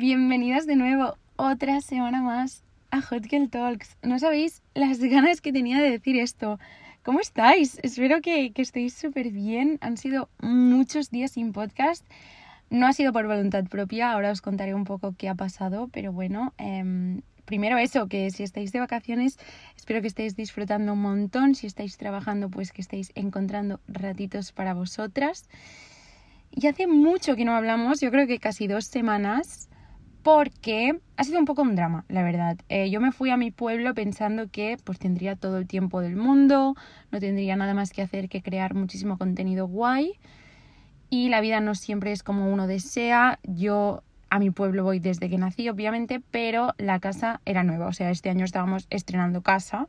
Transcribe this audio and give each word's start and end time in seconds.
bienvenidas 0.00 0.66
de 0.66 0.76
nuevo 0.76 1.18
otra 1.36 1.82
semana 1.82 2.22
más 2.22 2.64
a 2.90 3.02
Hot 3.02 3.26
Girl 3.26 3.50
Talks. 3.50 3.98
No 4.02 4.18
sabéis 4.18 4.62
las 4.72 4.98
ganas 4.98 5.42
que 5.42 5.52
tenía 5.52 5.78
de 5.78 5.90
decir 5.90 6.16
esto. 6.16 6.58
¿Cómo 7.02 7.20
estáis? 7.20 7.78
Espero 7.82 8.22
que, 8.22 8.50
estéis 8.56 8.94
súper 8.94 9.30
bien. 9.30 9.76
Han 9.82 9.98
sido 9.98 10.30
muchos 10.40 11.10
días 11.10 11.32
sin 11.32 11.52
podcast. 11.52 12.02
No 12.70 12.86
ha 12.86 12.94
sido 12.94 13.12
por 13.12 13.26
voluntad 13.26 13.64
propia, 13.64 14.12
ahora 14.12 14.30
os 14.30 14.40
contaré 14.40 14.72
un 14.72 14.84
poco 14.84 15.14
qué 15.18 15.28
ha 15.28 15.34
pasado, 15.34 15.90
pero 15.92 16.14
bueno, 16.14 16.54
em, 16.56 17.20
primero 17.44 17.76
eso, 17.76 18.08
que 18.08 18.30
si 18.30 18.42
estáis 18.42 18.72
de 18.72 18.80
vacaciones, 18.80 19.38
espero 19.76 20.00
que 20.00 20.06
estéis 20.06 20.34
disfrutando 20.34 20.94
un 20.94 21.02
montón, 21.02 21.54
si 21.54 21.66
estáis 21.66 21.98
trabajando, 21.98 22.48
pues 22.48 22.72
que 22.72 22.80
estéis 22.80 23.12
encontrando 23.16 23.80
ratitos 23.86 24.52
para 24.52 24.72
vosotras. 24.72 25.46
Y 26.52 26.68
hace 26.68 26.86
mucho 26.86 27.36
que 27.36 27.44
no 27.44 27.54
hablamos, 27.54 28.00
yo 28.00 28.10
creo 28.10 28.26
que 28.26 28.38
casi 28.38 28.66
dos 28.66 28.86
semanas, 28.86 29.69
porque 30.22 30.98
ha 31.16 31.24
sido 31.24 31.38
un 31.38 31.44
poco 31.44 31.62
un 31.62 31.74
drama, 31.74 32.04
la 32.08 32.22
verdad. 32.22 32.58
Eh, 32.68 32.90
yo 32.90 33.00
me 33.00 33.12
fui 33.12 33.30
a 33.30 33.36
mi 33.36 33.50
pueblo 33.50 33.94
pensando 33.94 34.48
que 34.48 34.76
pues 34.84 34.98
tendría 34.98 35.36
todo 35.36 35.58
el 35.58 35.66
tiempo 35.66 36.00
del 36.00 36.16
mundo, 36.16 36.74
no 37.10 37.20
tendría 37.20 37.56
nada 37.56 37.74
más 37.74 37.90
que 37.90 38.02
hacer 38.02 38.28
que 38.28 38.42
crear 38.42 38.74
muchísimo 38.74 39.18
contenido 39.18 39.66
guay 39.66 40.14
y 41.08 41.28
la 41.28 41.40
vida 41.40 41.60
no 41.60 41.74
siempre 41.74 42.12
es 42.12 42.22
como 42.22 42.52
uno 42.52 42.66
desea. 42.66 43.38
Yo 43.42 44.02
a 44.30 44.38
mi 44.38 44.50
pueblo 44.50 44.84
voy 44.84 45.00
desde 45.00 45.28
que 45.28 45.38
nací, 45.38 45.68
obviamente, 45.68 46.22
pero 46.30 46.74
la 46.78 47.00
casa 47.00 47.40
era 47.44 47.64
nueva. 47.64 47.88
O 47.88 47.92
sea, 47.92 48.10
este 48.10 48.30
año 48.30 48.44
estábamos 48.44 48.86
estrenando 48.90 49.42
casa 49.42 49.88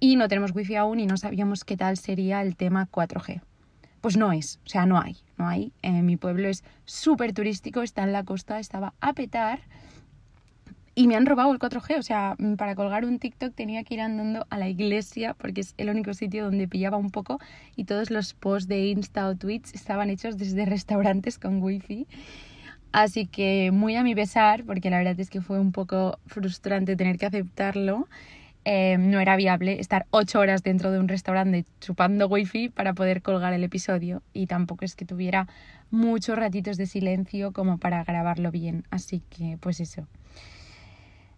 y 0.00 0.16
no 0.16 0.28
tenemos 0.28 0.54
wifi 0.54 0.76
aún 0.76 0.98
y 0.98 1.06
no 1.06 1.16
sabíamos 1.16 1.64
qué 1.64 1.76
tal 1.76 1.96
sería 1.96 2.42
el 2.42 2.56
tema 2.56 2.88
4G. 2.90 3.42
Pues 4.00 4.16
no 4.16 4.32
es, 4.32 4.58
o 4.64 4.68
sea, 4.68 4.86
no 4.86 4.98
hay, 4.98 5.18
no 5.36 5.46
hay. 5.46 5.72
Eh, 5.82 6.02
mi 6.02 6.16
pueblo 6.16 6.48
es 6.48 6.64
súper 6.84 7.32
turístico, 7.32 7.82
está 7.82 8.02
en 8.02 8.12
la 8.12 8.24
costa, 8.24 8.58
estaba 8.58 8.94
a 9.00 9.12
petar 9.12 9.60
y 10.94 11.06
me 11.06 11.16
han 11.16 11.26
robado 11.26 11.52
el 11.52 11.58
4G. 11.58 11.98
O 11.98 12.02
sea, 12.02 12.34
mm, 12.38 12.54
para 12.54 12.74
colgar 12.74 13.04
un 13.04 13.18
TikTok 13.18 13.54
tenía 13.54 13.84
que 13.84 13.94
ir 13.94 14.00
andando 14.00 14.46
a 14.50 14.58
la 14.58 14.68
iglesia 14.68 15.34
porque 15.34 15.62
es 15.62 15.74
el 15.78 15.88
único 15.88 16.14
sitio 16.14 16.44
donde 16.44 16.68
pillaba 16.68 16.96
un 16.96 17.10
poco 17.10 17.38
y 17.76 17.84
todos 17.84 18.10
los 18.10 18.34
posts 18.34 18.68
de 18.68 18.86
Insta 18.88 19.28
o 19.28 19.34
tweets 19.34 19.74
estaban 19.74 20.10
hechos 20.10 20.36
desde 20.36 20.64
restaurantes 20.66 21.38
con 21.38 21.62
wifi. 21.62 22.06
Así 22.92 23.26
que 23.26 23.70
muy 23.70 23.94
a 23.96 24.02
mi 24.02 24.14
pesar, 24.14 24.64
porque 24.64 24.90
la 24.90 24.98
verdad 24.98 25.18
es 25.20 25.30
que 25.30 25.40
fue 25.40 25.60
un 25.60 25.70
poco 25.70 26.18
frustrante 26.26 26.96
tener 26.96 27.18
que 27.18 27.26
aceptarlo. 27.26 28.08
Eh, 28.64 28.98
no 28.98 29.20
era 29.20 29.36
viable 29.36 29.80
estar 29.80 30.06
ocho 30.10 30.38
horas 30.38 30.62
dentro 30.62 30.90
de 30.90 30.98
un 30.98 31.08
restaurante 31.08 31.64
chupando 31.80 32.28
wifi 32.28 32.68
para 32.68 32.92
poder 32.92 33.22
colgar 33.22 33.54
el 33.54 33.64
episodio 33.64 34.22
y 34.34 34.46
tampoco 34.46 34.84
es 34.84 34.94
que 34.94 35.06
tuviera 35.06 35.48
muchos 35.90 36.36
ratitos 36.36 36.76
de 36.76 36.86
silencio 36.86 37.52
como 37.52 37.78
para 37.78 38.04
grabarlo 38.04 38.50
bien. 38.50 38.84
Así 38.90 39.22
que 39.30 39.56
pues 39.60 39.80
eso. 39.80 40.06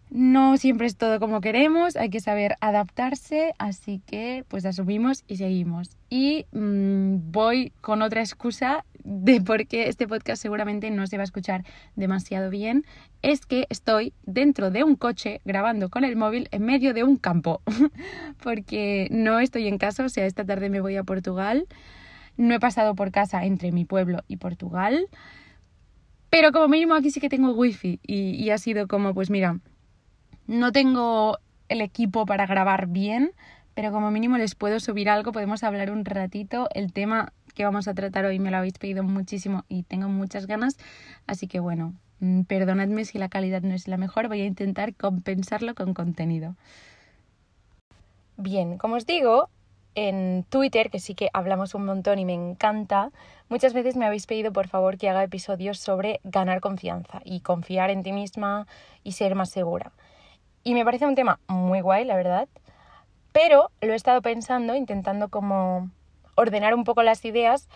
No 0.09 0.57
siempre 0.57 0.85
es 0.85 0.95
todo 0.95 1.19
como 1.19 1.41
queremos, 1.41 1.95
hay 1.95 2.11
que 2.11 2.19
saber 2.19 2.55
adaptarse, 2.61 3.53
así 3.57 3.99
que 4.05 4.45
pues 4.47 4.63
asumimos 4.63 5.23
y 5.27 5.37
seguimos. 5.37 5.97
Y 6.09 6.45
mm, 6.51 7.31
voy 7.31 7.71
con 7.81 8.03
otra 8.03 8.21
excusa 8.21 8.85
de 9.03 9.41
por 9.41 9.67
qué 9.67 9.87
este 9.87 10.07
podcast 10.07 10.41
seguramente 10.41 10.89
no 10.91 11.05
se 11.07 11.17
va 11.17 11.21
a 11.21 11.25
escuchar 11.25 11.63
demasiado 11.95 12.49
bien, 12.49 12.85
es 13.21 13.45
que 13.45 13.67
estoy 13.69 14.13
dentro 14.23 14.71
de 14.71 14.83
un 14.83 14.95
coche 14.95 15.41
grabando 15.45 15.89
con 15.89 16.03
el 16.03 16.15
móvil 16.15 16.47
en 16.51 16.63
medio 16.63 16.93
de 16.93 17.03
un 17.03 17.17
campo, 17.17 17.61
porque 18.43 19.07
no 19.11 19.39
estoy 19.39 19.67
en 19.67 19.77
casa, 19.77 20.05
o 20.05 20.09
sea, 20.09 20.25
esta 20.25 20.45
tarde 20.45 20.69
me 20.69 20.81
voy 20.81 20.95
a 20.95 21.03
Portugal, 21.03 21.67
no 22.37 22.53
he 22.53 22.59
pasado 22.59 22.95
por 22.95 23.11
casa 23.11 23.45
entre 23.45 23.71
mi 23.71 23.85
pueblo 23.85 24.23
y 24.27 24.37
Portugal, 24.37 25.07
pero 26.29 26.51
como 26.51 26.67
mínimo 26.67 26.95
aquí 26.95 27.11
sí 27.11 27.19
que 27.19 27.29
tengo 27.29 27.51
wifi 27.51 27.99
y, 28.01 28.31
y 28.31 28.49
ha 28.49 28.57
sido 28.57 28.87
como, 28.87 29.13
pues 29.13 29.29
mira, 29.29 29.59
no 30.47 30.71
tengo 30.71 31.37
el 31.69 31.81
equipo 31.81 32.25
para 32.25 32.45
grabar 32.45 32.87
bien, 32.87 33.31
pero 33.75 33.91
como 33.91 34.11
mínimo 34.11 34.37
les 34.37 34.55
puedo 34.55 34.79
subir 34.79 35.09
algo, 35.09 35.31
podemos 35.31 35.63
hablar 35.63 35.91
un 35.91 36.05
ratito. 36.05 36.69
El 36.73 36.93
tema 36.93 37.33
que 37.53 37.65
vamos 37.65 37.87
a 37.87 37.93
tratar 37.93 38.25
hoy 38.25 38.39
me 38.39 38.51
lo 38.51 38.57
habéis 38.57 38.77
pedido 38.77 39.03
muchísimo 39.03 39.63
y 39.69 39.83
tengo 39.83 40.09
muchas 40.09 40.47
ganas, 40.47 40.77
así 41.27 41.47
que 41.47 41.59
bueno, 41.59 41.93
mm, 42.19 42.41
perdonadme 42.43 43.05
si 43.05 43.17
la 43.17 43.29
calidad 43.29 43.61
no 43.61 43.73
es 43.73 43.87
la 43.87 43.97
mejor, 43.97 44.27
voy 44.27 44.41
a 44.41 44.45
intentar 44.45 44.95
compensarlo 44.95 45.75
con 45.75 45.93
contenido. 45.93 46.55
Bien, 48.37 48.77
como 48.77 48.95
os 48.95 49.05
digo, 49.05 49.49
en 49.95 50.43
Twitter, 50.49 50.89
que 50.89 50.99
sí 50.99 51.13
que 51.13 51.29
hablamos 51.33 51.75
un 51.75 51.85
montón 51.85 52.19
y 52.19 52.25
me 52.25 52.33
encanta, 52.33 53.11
muchas 53.47 53.73
veces 53.73 53.95
me 53.95 54.05
habéis 54.05 54.25
pedido 54.25 54.51
por 54.51 54.67
favor 54.67 54.97
que 54.97 55.09
haga 55.09 55.23
episodios 55.23 55.79
sobre 55.79 56.19
ganar 56.23 56.59
confianza 56.61 57.21
y 57.23 57.41
confiar 57.41 57.89
en 57.91 58.03
ti 58.03 58.11
misma 58.11 58.67
y 59.03 59.13
ser 59.13 59.35
más 59.35 59.49
segura. 59.49 59.91
Y 60.63 60.73
me 60.73 60.85
parece 60.85 61.05
un 61.05 61.15
tema 61.15 61.39
muy 61.47 61.81
guay, 61.81 62.05
la 62.05 62.15
verdad. 62.15 62.47
Pero 63.33 63.69
lo 63.81 63.93
he 63.93 63.95
estado 63.95 64.21
pensando, 64.21 64.75
intentando 64.75 65.29
como 65.29 65.89
ordenar 66.35 66.73
un 66.73 66.83
poco 66.83 67.03
las 67.03 67.23
ideas 67.25 67.69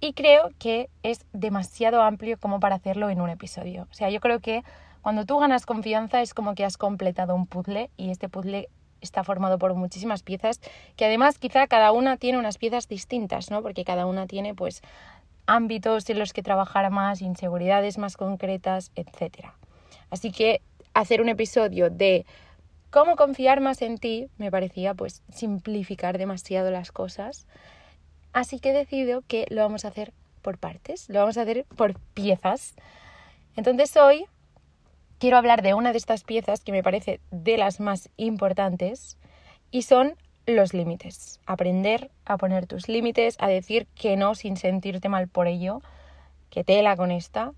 y 0.00 0.14
creo 0.14 0.50
que 0.58 0.90
es 1.02 1.26
demasiado 1.32 2.02
amplio 2.02 2.38
como 2.38 2.60
para 2.60 2.74
hacerlo 2.74 3.08
en 3.10 3.20
un 3.20 3.30
episodio. 3.30 3.86
O 3.90 3.94
sea, 3.94 4.10
yo 4.10 4.20
creo 4.20 4.40
que 4.40 4.64
cuando 5.00 5.24
tú 5.26 5.38
ganas 5.38 5.66
confianza 5.66 6.22
es 6.22 6.34
como 6.34 6.54
que 6.54 6.64
has 6.64 6.76
completado 6.76 7.34
un 7.34 7.46
puzzle 7.46 7.90
y 7.96 8.10
este 8.10 8.28
puzzle 8.28 8.68
está 9.00 9.24
formado 9.24 9.58
por 9.58 9.74
muchísimas 9.74 10.22
piezas 10.22 10.60
que 10.96 11.04
además 11.04 11.38
quizá 11.38 11.66
cada 11.66 11.92
una 11.92 12.16
tiene 12.16 12.38
unas 12.38 12.58
piezas 12.58 12.88
distintas, 12.88 13.50
¿no? 13.50 13.62
Porque 13.62 13.84
cada 13.84 14.06
una 14.06 14.26
tiene 14.26 14.54
pues 14.54 14.82
ámbitos 15.46 16.08
en 16.08 16.18
los 16.18 16.32
que 16.32 16.42
trabajar 16.42 16.90
más, 16.90 17.20
inseguridades 17.20 17.98
más 17.98 18.16
concretas, 18.16 18.92
etc. 18.94 19.48
Así 20.10 20.30
que 20.30 20.62
hacer 20.94 21.20
un 21.20 21.28
episodio 21.28 21.90
de 21.90 22.26
cómo 22.90 23.16
confiar 23.16 23.60
más 23.60 23.82
en 23.82 23.98
ti 23.98 24.28
me 24.36 24.50
parecía 24.50 24.94
pues 24.94 25.22
simplificar 25.32 26.18
demasiado 26.18 26.70
las 26.70 26.92
cosas. 26.92 27.46
Así 28.32 28.58
que 28.58 28.70
he 28.70 28.74
decidido 28.74 29.22
que 29.22 29.46
lo 29.50 29.62
vamos 29.62 29.84
a 29.84 29.88
hacer 29.88 30.12
por 30.40 30.58
partes, 30.58 31.08
lo 31.08 31.20
vamos 31.20 31.38
a 31.38 31.42
hacer 31.42 31.64
por 31.76 31.98
piezas. 32.14 32.74
Entonces 33.56 33.96
hoy 33.96 34.26
quiero 35.18 35.36
hablar 35.36 35.62
de 35.62 35.74
una 35.74 35.92
de 35.92 35.98
estas 35.98 36.24
piezas 36.24 36.64
que 36.64 36.72
me 36.72 36.82
parece 36.82 37.20
de 37.30 37.56
las 37.56 37.78
más 37.78 38.08
importantes 38.16 39.18
y 39.70 39.82
son 39.82 40.16
los 40.46 40.74
límites. 40.74 41.40
Aprender 41.46 42.10
a 42.24 42.36
poner 42.36 42.66
tus 42.66 42.88
límites, 42.88 43.36
a 43.38 43.48
decir 43.48 43.86
que 43.94 44.16
no 44.16 44.34
sin 44.34 44.56
sentirte 44.56 45.08
mal 45.08 45.28
por 45.28 45.46
ello, 45.46 45.80
que 46.50 46.64
tela 46.64 46.96
con 46.96 47.10
esta, 47.10 47.52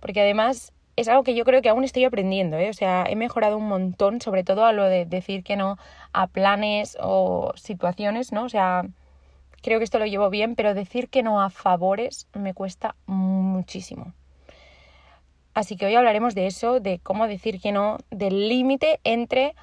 porque 0.00 0.20
además 0.20 0.72
es 0.96 1.08
algo 1.08 1.22
que 1.22 1.34
yo 1.34 1.44
creo 1.44 1.62
que 1.62 1.68
aún 1.68 1.84
estoy 1.84 2.04
aprendiendo, 2.04 2.56
¿eh? 2.58 2.70
o 2.70 2.74
sea, 2.74 3.04
he 3.08 3.16
mejorado 3.16 3.56
un 3.56 3.68
montón, 3.68 4.20
sobre 4.20 4.44
todo 4.44 4.64
a 4.64 4.72
lo 4.72 4.84
de 4.84 5.06
decir 5.06 5.42
que 5.42 5.56
no 5.56 5.78
a 6.12 6.26
planes 6.26 6.96
o 7.00 7.52
situaciones, 7.56 8.32
¿no? 8.32 8.44
O 8.44 8.48
sea, 8.48 8.84
creo 9.62 9.78
que 9.78 9.84
esto 9.84 9.98
lo 9.98 10.06
llevo 10.06 10.28
bien, 10.30 10.54
pero 10.54 10.74
decir 10.74 11.08
que 11.08 11.22
no 11.22 11.40
a 11.40 11.50
favores 11.50 12.28
me 12.34 12.54
cuesta 12.54 12.94
muchísimo. 13.06 14.12
Así 15.54 15.76
que 15.76 15.86
hoy 15.86 15.94
hablaremos 15.94 16.34
de 16.34 16.46
eso, 16.46 16.80
de 16.80 16.98
cómo 16.98 17.28
decir 17.28 17.60
que 17.60 17.72
no, 17.72 17.98
del 18.10 18.48
límite 18.48 19.00
entre 19.04 19.54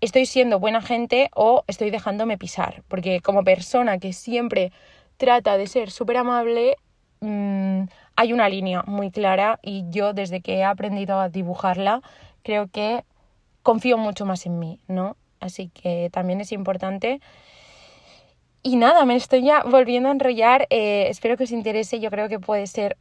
estoy 0.00 0.26
siendo 0.26 0.58
buena 0.58 0.82
gente 0.82 1.30
o 1.34 1.64
estoy 1.66 1.90
dejándome 1.90 2.38
pisar, 2.38 2.82
porque 2.88 3.20
como 3.20 3.44
persona 3.44 3.98
que 3.98 4.12
siempre 4.12 4.72
trata 5.16 5.56
de 5.56 5.66
ser 5.66 5.90
súper 5.90 6.16
amable, 6.16 6.76
mmm, 7.20 7.84
hay 8.16 8.32
una 8.32 8.48
línea 8.48 8.82
muy 8.86 9.10
clara 9.10 9.58
y 9.62 9.84
yo 9.90 10.12
desde 10.12 10.40
que 10.40 10.56
he 10.56 10.64
aprendido 10.64 11.20
a 11.20 11.28
dibujarla 11.28 12.02
creo 12.42 12.68
que 12.68 13.04
confío 13.62 13.96
mucho 13.96 14.26
más 14.26 14.46
en 14.46 14.58
mí, 14.58 14.80
¿no? 14.88 15.16
Así 15.40 15.68
que 15.68 16.10
también 16.12 16.40
es 16.40 16.52
importante. 16.52 17.20
Y 18.64 18.76
nada, 18.76 19.04
me 19.04 19.16
estoy 19.16 19.42
ya 19.42 19.64
volviendo 19.64 20.08
a 20.08 20.12
enrollar. 20.12 20.68
Eh, 20.70 21.06
espero 21.08 21.36
que 21.36 21.44
os 21.44 21.50
interese. 21.50 21.98
Yo 21.98 22.10
creo 22.10 22.28
que 22.28 22.38
puede 22.38 22.68
ser 22.68 22.96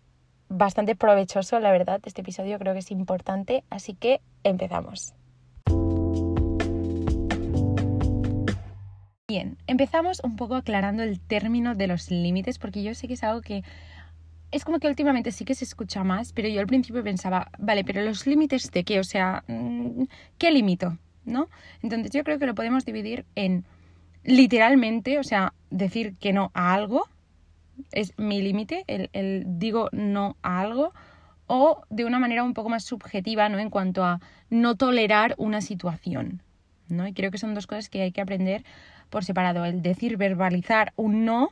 bastante 0.49 0.95
provechoso, 0.95 1.59
la 1.59 1.71
verdad. 1.71 2.01
Este 2.03 2.21
episodio 2.21 2.57
creo 2.57 2.73
que 2.73 2.79
es 2.79 2.89
importante. 2.89 3.63
Así 3.69 3.93
que 3.93 4.21
empezamos. 4.43 5.13
Bien, 9.27 9.57
empezamos 9.67 10.19
un 10.23 10.35
poco 10.35 10.55
aclarando 10.55 11.03
el 11.03 11.19
término 11.19 11.75
de 11.75 11.85
los 11.85 12.09
límites, 12.09 12.57
porque 12.57 12.81
yo 12.81 12.95
sé 12.95 13.07
que 13.07 13.13
es 13.13 13.23
algo 13.23 13.41
que 13.41 13.63
es 14.49 14.65
como 14.65 14.79
que 14.79 14.87
últimamente 14.87 15.31
sí 15.31 15.45
que 15.45 15.55
se 15.55 15.63
escucha 15.63 16.03
más, 16.03 16.33
pero 16.33 16.49
yo 16.49 16.59
al 16.59 16.67
principio 16.67 17.03
pensaba, 17.03 17.49
vale, 17.57 17.85
pero 17.85 18.01
los 18.01 18.27
límites 18.27 18.71
de 18.71 18.83
qué, 18.83 18.99
o 18.99 19.03
sea, 19.05 19.43
mm, 19.47 20.03
¿qué 20.37 20.51
limito? 20.51 20.97
¿No? 21.23 21.49
Entonces 21.81 22.11
yo 22.11 22.23
creo 22.23 22.39
que 22.39 22.47
lo 22.47 22.55
podemos 22.55 22.83
dividir 22.83 23.25
en 23.35 23.63
literalmente, 24.23 25.19
o 25.19 25.23
sea, 25.23 25.53
decir 25.69 26.15
que 26.17 26.33
no 26.33 26.51
a 26.53 26.73
algo, 26.73 27.07
es 27.91 28.13
mi 28.17 28.41
límite, 28.41 28.83
el, 28.87 29.09
el, 29.13 29.43
digo 29.45 29.89
no 29.91 30.37
a 30.41 30.61
algo, 30.61 30.93
o 31.47 31.81
de 31.89 32.05
una 32.05 32.19
manera 32.19 32.43
un 32.43 32.53
poco 32.53 32.69
más 32.69 32.85
subjetiva, 32.85 33.49
¿no? 33.49 33.59
En 33.59 33.69
cuanto 33.69 34.05
a 34.05 34.19
no 34.49 34.75
tolerar 34.75 35.35
una 35.37 35.61
situación, 35.61 36.41
¿no? 36.87 37.07
Y 37.07 37.13
creo 37.13 37.31
que 37.31 37.37
son 37.37 37.53
dos 37.53 37.67
cosas 37.67 37.89
que 37.89 38.01
hay 38.01 38.11
que 38.11 38.21
aprender 38.21 38.63
por 39.09 39.25
separado, 39.25 39.65
el 39.65 39.81
decir, 39.81 40.17
verbalizar 40.17 40.93
un 40.95 41.25
no 41.25 41.49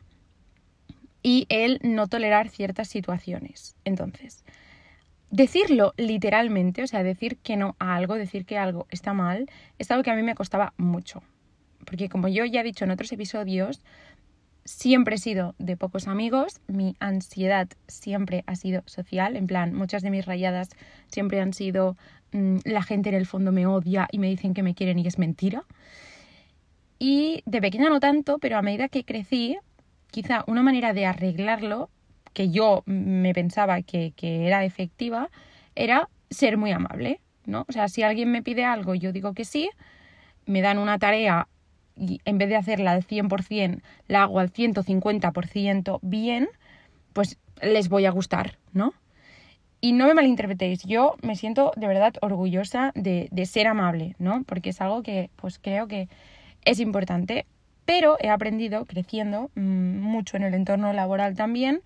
y 1.22 1.46
el 1.50 1.80
no 1.84 2.08
tolerar 2.08 2.50
ciertas 2.50 2.88
situaciones. 2.88 3.76
Entonces, 3.84 4.46
decirlo 5.32 5.94
literalmente, 5.98 6.84
o 6.84 6.88
sea, 6.88 7.04
decir 7.04 7.38
que 7.38 7.58
no 7.58 7.76
a 7.80 7.96
algo, 7.96 8.16
decir 8.16 8.46
que 8.46 8.58
algo 8.58 8.88
está 8.90 9.14
mal, 9.14 9.50
es 9.78 9.92
algo 9.92 10.04
que 10.04 10.12
a 10.12 10.16
mí 10.16 10.24
me 10.24 10.36
costaba 10.36 10.74
mucho. 10.78 11.22
Porque 11.86 12.10
como 12.10 12.28
yo 12.28 12.46
ya 12.46 12.62
he 12.62 12.64
dicho 12.64 12.86
en 12.86 12.92
otros 12.92 13.12
episodios, 13.12 13.82
siempre 14.66 15.16
he 15.16 15.18
sido 15.18 15.56
de 15.58 15.78
pocos 15.78 16.08
amigos, 16.08 16.62
mi 16.68 16.96
ansiedad 17.00 17.68
siempre 17.88 18.44
ha 18.46 18.56
sido 18.56 18.84
social, 18.86 19.36
en 19.36 19.48
plan, 19.48 19.74
muchas 19.74 20.04
de 20.04 20.12
mis 20.12 20.26
rayadas 20.26 20.70
siempre 21.08 21.42
han 21.42 21.54
sido 21.54 21.98
mm, 22.34 22.58
la 22.66 22.84
gente 22.84 23.10
en 23.10 23.16
el 23.16 23.26
fondo 23.26 23.52
me 23.52 23.66
odia 23.66 24.08
y 24.12 24.20
me 24.20 24.28
dicen 24.28 24.54
que 24.54 24.64
me 24.64 24.76
quieren 24.76 25.00
y 25.00 25.08
es 25.08 25.18
mentira. 25.18 25.64
Y 27.00 27.42
de 27.46 27.62
pequeña 27.62 27.90
no 27.90 28.00
tanto, 28.00 28.40
pero 28.40 28.58
a 28.58 28.62
medida 28.62 28.90
que 28.90 29.06
crecí, 29.06 29.58
quizá 30.12 30.44
una 30.48 30.62
manera 30.62 30.94
de 30.94 31.06
arreglarlo, 31.06 31.90
que 32.34 32.50
yo 32.52 32.84
me 32.86 33.34
pensaba 33.34 33.82
que, 33.82 34.14
que 34.16 34.46
era 34.46 34.66
efectiva, 34.66 35.30
era 35.76 36.10
ser 36.30 36.58
muy 36.58 36.72
amable, 36.72 37.22
¿no? 37.46 37.66
O 37.68 37.72
sea, 37.72 37.88
si 37.88 38.04
alguien 38.04 38.32
me 38.32 38.44
pide 38.44 38.66
algo 38.66 38.94
yo 38.94 39.12
digo 39.12 39.34
que 39.34 39.46
sí, 39.46 39.70
me 40.46 40.62
dan 40.62 40.78
una 40.78 41.00
tarea 41.00 41.48
y 42.00 42.22
en 42.26 42.38
vez 42.38 42.50
de 42.50 42.56
hacerla 42.56 42.92
al 42.92 43.06
100%, 43.06 43.82
la 44.08 44.24
hago 44.24 44.40
al 44.40 44.52
150% 44.52 46.00
bien, 46.02 46.50
pues 47.14 47.38
les 47.62 47.90
voy 47.90 48.06
a 48.06 48.12
gustar, 48.12 48.58
¿no? 48.74 48.94
Y 49.82 49.94
no 49.94 50.08
me 50.08 50.14
malinterpretéis, 50.14 50.84
yo 50.84 51.16
me 51.22 51.36
siento 51.36 51.72
de 51.76 51.88
verdad 51.88 52.14
orgullosa 52.22 52.92
de, 52.96 53.30
de, 53.32 53.46
ser 53.46 53.68
amable, 53.68 54.16
¿no? 54.20 54.44
Porque 54.44 54.72
es 54.72 54.82
algo 54.82 55.04
que 55.04 55.30
pues 55.36 55.60
creo 55.60 55.88
que 55.88 56.10
es 56.66 56.80
importante, 56.80 57.46
pero 57.86 58.18
he 58.20 58.30
aprendido 58.30 58.86
creciendo 58.86 59.52
mmm, 59.56 60.00
mucho 60.00 60.38
en 60.38 60.44
el 60.44 60.54
entorno 60.54 60.92
laboral 60.94 61.36
también 61.36 61.82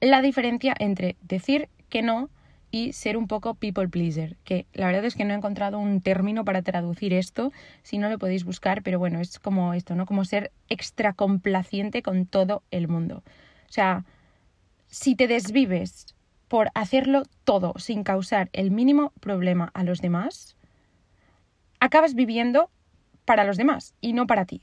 la 0.00 0.22
diferencia 0.22 0.74
entre 0.78 1.16
decir 1.22 1.68
que 1.88 2.02
no 2.02 2.30
y 2.70 2.92
ser 2.92 3.16
un 3.16 3.26
poco 3.26 3.54
people 3.54 3.88
pleaser, 3.88 4.36
que 4.44 4.66
la 4.72 4.86
verdad 4.86 5.04
es 5.04 5.14
que 5.14 5.24
no 5.24 5.34
he 5.34 5.36
encontrado 5.36 5.78
un 5.78 6.00
término 6.00 6.44
para 6.44 6.62
traducir 6.62 7.12
esto, 7.12 7.52
si 7.82 7.98
no 7.98 8.08
lo 8.08 8.18
podéis 8.18 8.44
buscar, 8.44 8.82
pero 8.82 8.98
bueno, 8.98 9.20
es 9.20 9.38
como 9.38 9.74
esto, 9.74 9.94
¿no? 9.94 10.06
Como 10.06 10.24
ser 10.24 10.52
extra 10.68 11.12
complaciente 11.12 12.02
con 12.02 12.26
todo 12.26 12.62
el 12.70 12.88
mundo. 12.88 13.22
O 13.68 13.72
sea, 13.72 14.04
si 14.86 15.14
te 15.14 15.26
desvives 15.26 16.14
por 16.48 16.70
hacerlo 16.74 17.22
todo 17.44 17.74
sin 17.78 18.02
causar 18.02 18.50
el 18.52 18.70
mínimo 18.70 19.12
problema 19.20 19.70
a 19.74 19.84
los 19.84 20.00
demás, 20.00 20.56
acabas 21.78 22.14
viviendo 22.14 22.70
para 23.24 23.44
los 23.44 23.56
demás 23.56 23.94
y 24.00 24.12
no 24.12 24.26
para 24.26 24.44
ti. 24.44 24.62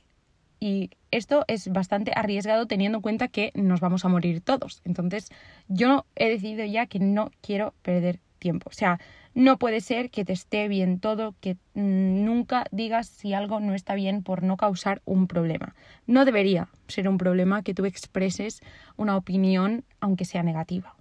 Y 0.60 0.90
esto 1.10 1.44
es 1.48 1.68
bastante 1.68 2.12
arriesgado 2.14 2.66
teniendo 2.66 2.98
en 2.98 3.02
cuenta 3.02 3.28
que 3.28 3.52
nos 3.54 3.80
vamos 3.80 4.04
a 4.04 4.08
morir 4.08 4.40
todos. 4.40 4.82
Entonces, 4.84 5.30
yo 5.68 6.04
he 6.16 6.28
decidido 6.28 6.64
ya 6.64 6.86
que 6.86 6.98
no 6.98 7.30
quiero 7.40 7.74
perder 7.82 8.20
tiempo. 8.38 8.70
O 8.70 8.72
sea, 8.72 8.98
no 9.34 9.58
puede 9.58 9.80
ser 9.80 10.10
que 10.10 10.24
te 10.24 10.32
esté 10.32 10.68
bien 10.68 10.98
todo, 10.98 11.34
que 11.40 11.56
nunca 11.74 12.64
digas 12.72 13.06
si 13.06 13.34
algo 13.34 13.60
no 13.60 13.74
está 13.74 13.94
bien 13.94 14.22
por 14.22 14.42
no 14.42 14.56
causar 14.56 15.00
un 15.04 15.28
problema. 15.28 15.74
No 16.06 16.24
debería 16.24 16.68
ser 16.88 17.08
un 17.08 17.18
problema 17.18 17.62
que 17.62 17.74
tú 17.74 17.84
expreses 17.84 18.60
una 18.96 19.16
opinión 19.16 19.84
aunque 20.00 20.24
sea 20.24 20.42
negativa. 20.42 20.97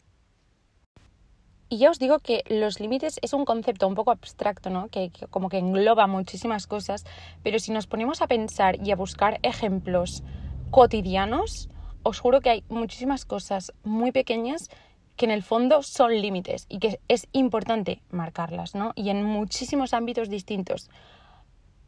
Y 1.70 1.80
ya 1.80 1.90
os 1.90 2.00
digo 2.00 2.20
que 2.20 2.44
los 2.48 2.80
límites 2.80 3.20
es 3.22 3.34
un 3.34 3.44
concepto 3.44 3.88
un 3.88 3.96
poco 3.96 4.12
abstracto, 4.12 4.70
¿no? 4.70 4.88
Que, 4.88 5.12
como 5.30 5.50
que 5.50 5.58
engloba 5.58 6.08
muchísimas 6.08 6.66
cosas, 6.66 7.06
pero 7.44 7.60
si 7.60 7.74
nos 7.74 7.88
ponemos 7.88 8.22
a 8.22 8.28
pensar 8.28 8.78
y 8.82 8.92
a 8.92 8.96
buscar 8.96 9.40
ejemplos 9.44 10.24
cotidianos, 10.72 11.70
os 12.04 12.20
juro 12.20 12.40
que 12.40 12.50
hay 12.50 12.64
muchísimas 12.70 13.26
cosas 13.26 13.74
muy 13.84 14.14
pequeñas 14.14 14.70
que 15.18 15.26
en 15.26 15.32
el 15.32 15.44
fondo 15.44 15.84
son 15.84 16.14
límites 16.22 16.68
y 16.70 16.80
que 16.80 17.02
es 17.10 17.28
importante 17.34 18.02
marcarlas, 18.12 18.74
¿no? 18.74 18.94
Y 18.96 19.10
en 19.10 19.26
muchísimos 19.26 19.94
ámbitos 19.94 20.30
distintos. 20.30 20.90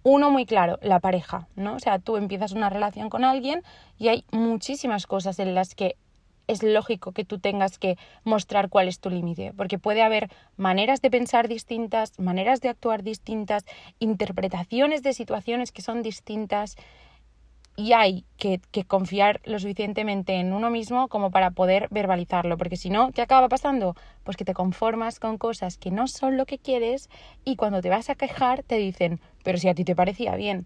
Uno 0.04 0.30
muy 0.30 0.46
claro, 0.46 0.78
la 0.82 1.00
pareja, 1.00 1.48
¿no? 1.56 1.76
O 1.76 1.80
sea, 1.80 2.00
tú 2.00 2.18
empiezas 2.18 2.52
una 2.52 2.70
relación 2.70 3.10
con 3.10 3.24
alguien 3.24 3.64
y 3.98 4.10
hay 4.10 4.26
muchísimas 4.32 5.08
cosas 5.08 5.40
en 5.40 5.56
las 5.56 5.76
que 5.76 5.96
es 6.50 6.64
lógico 6.64 7.12
que 7.12 7.24
tú 7.24 7.40
tengas 7.40 7.78
que 7.78 7.96
mostrar 8.24 8.70
cuál 8.70 8.88
es 8.88 9.00
tu 9.00 9.12
límite, 9.12 9.54
porque 9.56 9.78
puede 9.78 10.02
haber 10.02 10.30
maneras 10.58 11.00
de 11.02 11.12
pensar 11.12 11.48
distintas, 11.48 12.20
maneras 12.20 12.60
de 12.60 12.70
actuar 12.70 13.04
distintas, 13.04 13.66
interpretaciones 14.00 15.04
de 15.04 15.14
situaciones 15.14 15.72
que 15.72 15.84
son 15.84 16.02
distintas 16.02 16.76
y 17.76 17.94
hay 17.94 18.26
que, 18.38 18.60
confiar 18.88 19.42
lo 19.46 19.60
suficientemente 19.60 20.34
en 20.34 20.52
uno 20.52 20.72
mismo 20.72 21.08
como 21.08 21.30
para 21.30 21.52
poder 21.52 21.88
verbalizarlo, 21.92 22.58
porque 22.58 22.78
si 22.78 22.90
no, 22.90 23.12
¿qué 23.12 23.22
acaba 23.22 23.48
pasando? 23.48 23.96
Pues 24.24 24.36
que 24.36 24.44
te 24.44 24.56
conformas 24.56 25.20
con 25.20 25.38
cosas 25.38 25.78
que 25.78 25.92
no 25.92 26.08
son 26.08 26.36
lo 26.36 26.48
que 26.48 26.58
quieres 26.58 27.10
y 27.46 27.58
cuando 27.58 27.82
te 27.82 27.90
vas 27.90 28.10
a 28.10 28.16
quejar 28.16 28.64
te 28.64 28.76
dicen, 28.76 29.22
pero 29.44 29.60
si 29.60 29.70
a 29.70 29.76
ti 29.76 29.86
te 29.86 29.96
parecía 29.96 30.36
bien. 30.36 30.66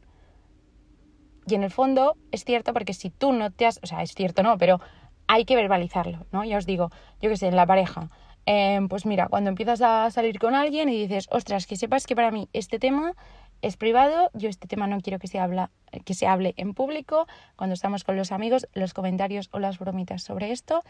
Y 1.45 1.55
en 1.55 1.63
el 1.63 1.71
fondo 1.71 2.15
es 2.31 2.45
cierto 2.45 2.71
porque 2.71 2.93
si 2.93 3.09
tú 3.09 3.33
no 3.33 3.51
te 3.51 3.65
has, 3.65 3.79
o 3.83 3.85
sea, 3.85 4.01
es 4.01 4.13
cierto 4.13 4.43
no, 4.43 4.57
pero 4.57 4.79
hay 5.27 5.45
que 5.45 5.55
verbalizarlo, 5.55 6.25
¿no? 6.31 6.43
Ya 6.43 6.57
os 6.57 6.65
digo, 6.65 6.89
yo 7.21 7.29
qué 7.29 7.37
sé, 7.37 7.47
en 7.47 7.55
la 7.55 7.65
pareja. 7.65 8.09
Eh, 8.45 8.79
pues 8.89 9.05
mira, 9.05 9.27
cuando 9.27 9.49
empiezas 9.49 9.81
a 9.81 10.11
salir 10.11 10.37
con 10.39 10.53
alguien 10.53 10.89
y 10.89 10.99
dices, 10.99 11.27
ostras, 11.31 11.65
que 11.65 11.75
sepas 11.77 12.05
que 12.05 12.15
para 12.15 12.31
mí 12.31 12.49
este 12.53 12.77
tema 12.77 13.13
es 13.61 13.77
privado, 13.77 14.29
yo 14.33 14.49
este 14.49 14.67
tema 14.67 14.87
no 14.87 14.99
quiero 14.99 15.19
que 15.19 15.27
se, 15.27 15.39
habla, 15.39 15.71
que 16.03 16.13
se 16.13 16.27
hable 16.27 16.53
en 16.57 16.73
público, 16.73 17.27
cuando 17.55 17.73
estamos 17.73 18.03
con 18.03 18.17
los 18.17 18.33
amigos, 18.33 18.67
los 18.73 18.93
comentarios 18.93 19.49
o 19.53 19.59
las 19.59 19.79
bromitas 19.79 20.21
sobre 20.21 20.51
esto, 20.51 20.83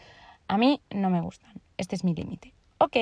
a 0.48 0.58
mí 0.58 0.80
no 0.90 1.08
me 1.08 1.20
gustan, 1.20 1.52
este 1.78 1.94
es 1.94 2.02
mi 2.02 2.14
límite. 2.14 2.52
Ok. 2.78 2.96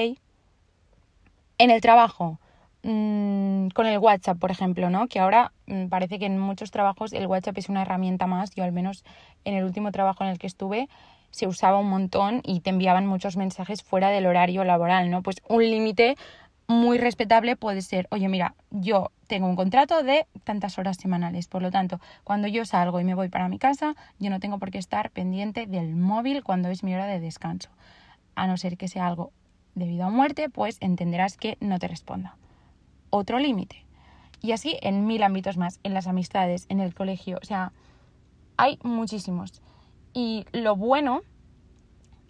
En 1.56 1.70
el 1.70 1.80
trabajo, 1.80 2.38
mmm, 2.82 3.68
con 3.68 3.86
el 3.86 3.98
WhatsApp, 3.98 4.38
por 4.38 4.50
ejemplo, 4.50 4.90
¿no? 4.90 5.06
Que 5.08 5.20
ahora 5.20 5.52
mmm, 5.66 5.86
parece 5.86 6.18
que 6.18 6.26
en 6.26 6.38
muchos 6.38 6.70
trabajos 6.70 7.14
el 7.14 7.26
WhatsApp 7.26 7.56
es 7.56 7.70
una 7.70 7.82
herramienta 7.82 8.26
más, 8.26 8.54
yo 8.54 8.64
al 8.64 8.72
menos 8.72 9.04
en 9.44 9.54
el 9.54 9.64
último 9.64 9.90
trabajo 9.90 10.22
en 10.22 10.30
el 10.30 10.38
que 10.38 10.46
estuve, 10.46 10.90
se 11.32 11.48
usaba 11.48 11.78
un 11.78 11.88
montón 11.88 12.40
y 12.44 12.60
te 12.60 12.70
enviaban 12.70 13.06
muchos 13.06 13.36
mensajes 13.36 13.82
fuera 13.82 14.10
del 14.10 14.26
horario 14.26 14.62
laboral, 14.62 15.10
¿no? 15.10 15.22
Pues 15.22 15.42
un 15.48 15.62
límite 15.62 16.16
muy 16.68 16.98
respetable 16.98 17.56
puede 17.56 17.82
ser, 17.82 18.06
oye, 18.10 18.28
mira, 18.28 18.54
yo 18.70 19.10
tengo 19.26 19.48
un 19.48 19.56
contrato 19.56 20.02
de 20.02 20.26
tantas 20.44 20.78
horas 20.78 20.96
semanales, 20.96 21.48
por 21.48 21.62
lo 21.62 21.70
tanto, 21.70 22.00
cuando 22.22 22.48
yo 22.48 22.64
salgo 22.64 23.00
y 23.00 23.04
me 23.04 23.14
voy 23.14 23.28
para 23.28 23.48
mi 23.48 23.58
casa, 23.58 23.94
yo 24.18 24.30
no 24.30 24.40
tengo 24.40 24.58
por 24.58 24.70
qué 24.70 24.78
estar 24.78 25.10
pendiente 25.10 25.66
del 25.66 25.96
móvil 25.96 26.44
cuando 26.44 26.68
es 26.68 26.82
mi 26.82 26.94
hora 26.94 27.06
de 27.06 27.18
descanso. 27.18 27.70
A 28.34 28.46
no 28.46 28.56
ser 28.56 28.76
que 28.76 28.88
sea 28.88 29.06
algo 29.06 29.32
debido 29.74 30.04
a 30.04 30.10
muerte, 30.10 30.48
pues 30.48 30.76
entenderás 30.80 31.36
que 31.36 31.56
no 31.60 31.78
te 31.78 31.88
responda. 31.88 32.36
Otro 33.10 33.38
límite. 33.38 33.84
Y 34.40 34.52
así 34.52 34.76
en 34.82 35.06
mil 35.06 35.22
ámbitos 35.22 35.56
más, 35.56 35.80
en 35.82 35.94
las 35.94 36.06
amistades, 36.06 36.66
en 36.68 36.80
el 36.80 36.94
colegio, 36.94 37.38
o 37.40 37.44
sea, 37.44 37.72
hay 38.56 38.78
muchísimos. 38.82 39.62
Y 40.14 40.46
lo 40.52 40.76
bueno 40.76 41.22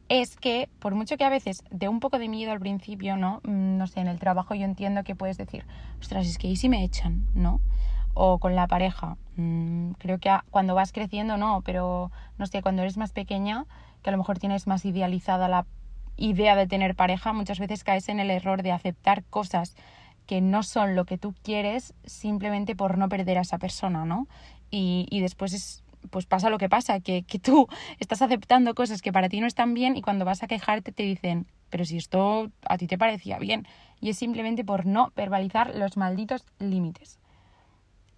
es 0.09 0.37
que, 0.37 0.69
por 0.79 0.95
mucho 0.95 1.17
que 1.17 1.25
a 1.25 1.31
veces 1.31 1.65
dé 1.71 1.89
un 1.89 2.01
poco 2.01 2.19
de 2.19 2.29
miedo 2.29 2.53
al 2.53 2.61
principio, 2.61 3.17
¿no? 3.17 3.41
Mm, 3.45 3.79
no 3.79 3.87
sé, 3.87 4.01
en 4.01 4.09
el 4.09 4.19
trabajo 4.19 4.55
yo 4.55 4.65
entiendo 4.65 5.05
que 5.05 5.17
puedes 5.17 5.39
decir, 5.39 5.65
ostras, 6.01 6.27
es 6.27 6.39
que 6.39 6.49
ahí 6.49 6.57
sí 6.57 6.69
me 6.69 6.85
echan, 6.85 7.27
¿no? 7.35 7.61
O 8.15 8.39
con 8.39 8.55
la 8.55 8.67
pareja. 8.67 9.17
Mm, 9.37 9.93
creo 9.93 10.19
que 10.19 10.31
cuando 10.51 10.75
vas 10.75 10.93
creciendo, 10.93 11.39
no, 11.39 11.63
pero 11.65 12.13
no 12.37 12.47
sé, 12.47 12.61
cuando 12.63 12.83
eres 12.83 12.99
más 12.99 13.13
pequeña, 13.13 13.65
que 14.03 14.11
a 14.11 14.13
lo 14.13 14.19
mejor 14.19 14.39
tienes 14.39 14.67
más 14.67 14.85
idealizada 14.85 15.49
la 15.49 15.67
idea 16.19 16.57
de 16.57 16.67
tener 16.67 16.95
pareja, 16.95 17.33
muchas 17.33 17.59
veces 17.59 17.83
caes 17.83 18.11
en 18.11 18.21
el 18.21 18.31
error 18.31 18.63
de 18.63 18.73
aceptar 18.73 19.25
cosas 19.25 19.77
que 20.27 20.41
no 20.43 20.63
son 20.63 20.95
lo 20.95 21.07
que 21.07 21.17
tú 21.17 21.35
quieres 21.43 21.95
simplemente 22.05 22.77
por 22.77 22.99
no 22.99 23.09
perder 23.09 23.39
a 23.39 23.43
esa 23.43 23.59
persona, 23.59 24.05
¿no? 24.05 24.29
Y, 24.71 25.07
y 25.11 25.21
después 25.21 25.55
es 25.55 25.82
pues 26.11 26.27
pasa 26.27 26.51
lo 26.51 26.59
que 26.59 26.69
pasa, 26.69 27.01
que, 27.01 27.23
que 27.23 27.39
tú 27.39 27.69
estás 27.99 28.23
aceptando 28.23 28.75
cosas 28.75 29.03
que 29.03 29.13
para 29.13 29.29
ti 29.29 29.41
no 29.41 29.47
están 29.47 29.75
bien 29.75 29.97
y 29.97 30.03
cuando 30.03 30.25
vas 30.25 30.43
a 30.43 30.47
quejarte 30.47 30.93
te 30.93 31.03
dicen, 31.03 31.47
pero 31.71 31.85
si 31.85 31.97
esto 31.97 32.51
a 32.67 32.77
ti 32.79 32.87
te 32.87 32.99
parecía 32.99 33.39
bien. 33.39 33.67
Y 34.01 34.11
es 34.11 34.19
simplemente 34.19 34.65
por 34.65 34.85
no 34.85 35.13
verbalizar 35.17 35.75
los 35.75 35.97
malditos 35.97 36.45
límites. 36.59 37.19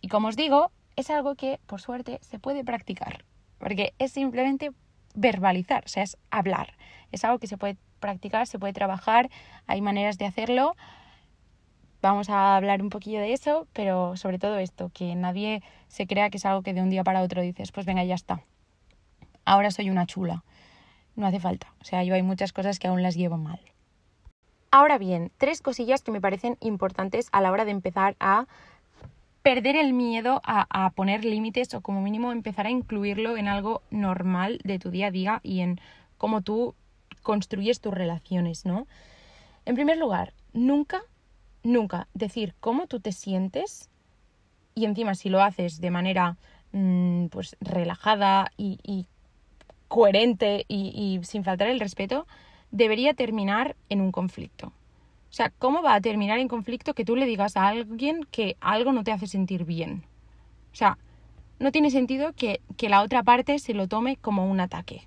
Y 0.01 0.09
como 0.09 0.29
os 0.29 0.37
digo, 0.37 0.71
es 0.97 1.11
algo 1.11 1.35
que, 1.35 1.61
por 1.67 1.81
suerte, 1.81 2.19
se 2.21 2.39
puede 2.39 2.65
practicar. 2.65 3.25
Porque 3.59 3.95
es 3.99 4.13
simplemente 4.13 4.73
verbalizar, 5.15 5.85
o 5.85 5.89
sea, 5.89 6.03
es 6.03 6.17
hablar. 6.31 6.75
Es 7.13 7.25
algo 7.25 7.39
que 7.39 7.47
se 7.47 7.57
puede 7.57 7.77
practicar, 8.01 8.47
se 8.47 8.59
puede 8.59 8.73
trabajar, 8.73 9.31
hay 9.67 9.81
maneras 9.81 10.19
de 10.19 10.27
hacerlo. 10.27 10.75
Vamos 12.05 12.29
a 12.29 12.55
hablar 12.55 12.83
un 12.83 12.91
poquillo 12.91 13.19
de 13.19 13.33
eso, 13.33 13.67
pero 13.73 14.15
sobre 14.19 14.39
todo 14.39 14.59
esto, 14.59 14.91
que 14.93 15.15
nadie 15.15 15.63
se 15.89 16.07
crea 16.07 16.29
que 16.29 16.37
es 16.37 16.45
algo 16.45 16.61
que 16.61 16.75
de 16.75 16.83
un 16.83 16.91
día 16.91 17.03
para 17.03 17.23
otro 17.23 17.41
dices, 17.41 17.73
pues 17.73 17.87
venga, 17.87 18.05
ya 18.05 18.15
está. 18.15 18.43
Ahora 19.47 19.71
soy 19.71 19.89
una 19.89 20.05
chula. 20.05 20.45
No 21.17 21.27
hace 21.27 21.41
falta. 21.41 21.73
O 21.81 21.85
sea, 21.87 22.05
yo 22.05 22.13
hay 22.13 22.23
muchas 22.23 22.53
cosas 22.53 22.79
que 22.79 22.89
aún 22.89 23.03
las 23.03 23.15
llevo 23.15 23.39
mal. 23.39 23.59
Ahora 24.71 24.99
bien, 24.99 25.33
tres 25.39 25.63
cosillas 25.63 26.03
que 26.03 26.11
me 26.11 26.21
parecen 26.21 26.59
importantes 26.61 27.31
a 27.33 27.41
la 27.41 27.51
hora 27.51 27.65
de 27.65 27.71
empezar 27.71 28.17
a 28.21 28.49
perder 29.41 29.75
el 29.75 29.95
miedo 29.95 30.43
a, 30.45 30.91
poner 30.91 31.25
límites 31.25 31.73
o 31.73 31.81
como 31.81 32.03
mínimo 32.03 32.33
empezar 32.33 32.67
a 32.67 32.71
incluirlo 32.71 33.39
en 33.39 33.49
algo 33.49 33.81
normal 33.91 34.61
de 34.63 34.79
tu 34.79 34.91
día 34.91 35.07
a 35.07 35.11
día 35.11 35.41
y 35.43 35.61
en 35.61 35.81
cómo 36.19 36.43
tú 36.43 36.75
construyes 37.23 37.81
tus 37.81 37.95
relaciones, 37.95 38.67
¿no? 38.67 38.87
En 39.65 39.75
primer 39.75 39.97
lugar, 39.97 40.35
nunca, 40.53 41.01
nunca 41.65 42.07
decir 42.15 42.55
cómo 42.61 42.87
tú 42.87 43.01
te 43.01 43.11
sientes 43.11 43.91
y 44.75 44.85
encima 44.85 45.15
si 45.15 45.29
lo 45.29 45.43
haces 45.43 45.81
de 45.81 45.91
manera 45.91 46.37
mm, 46.73 47.27
pues 47.27 47.57
relajada 47.61 48.53
y, 48.57 49.07
coherente 49.89 50.65
y, 50.69 51.21
sin 51.23 51.45
faltar 51.45 51.69
el 51.69 51.81
respeto, 51.81 52.27
debería 52.71 53.15
terminar 53.15 53.77
en 53.89 54.01
un 54.01 54.11
conflicto. 54.11 54.69
O 54.69 55.37
sea, 55.37 55.51
¿cómo 55.51 55.83
va 55.83 55.95
a 55.95 56.01
terminar 56.01 56.39
en 56.39 56.49
conflicto 56.49 56.95
que 56.95 57.05
tú 57.05 57.17
le 57.17 57.27
digas 57.27 57.57
a 57.57 57.69
alguien 57.69 58.25
que 58.31 58.57
algo 58.61 58.93
no 58.93 59.05
te 59.05 59.13
hace 59.13 59.27
sentir 59.27 59.65
bien? 59.65 60.05
O 60.73 60.77
sea, 60.77 60.99
no 61.59 61.71
tiene 61.71 61.91
sentido 61.91 62.33
que, 62.33 62.61
la 62.81 63.03
otra 63.03 63.23
parte 63.23 63.59
se 63.59 63.75
lo 63.75 63.87
tome 63.87 64.17
como 64.17 64.49
un 64.51 64.61
ataque. 64.61 65.07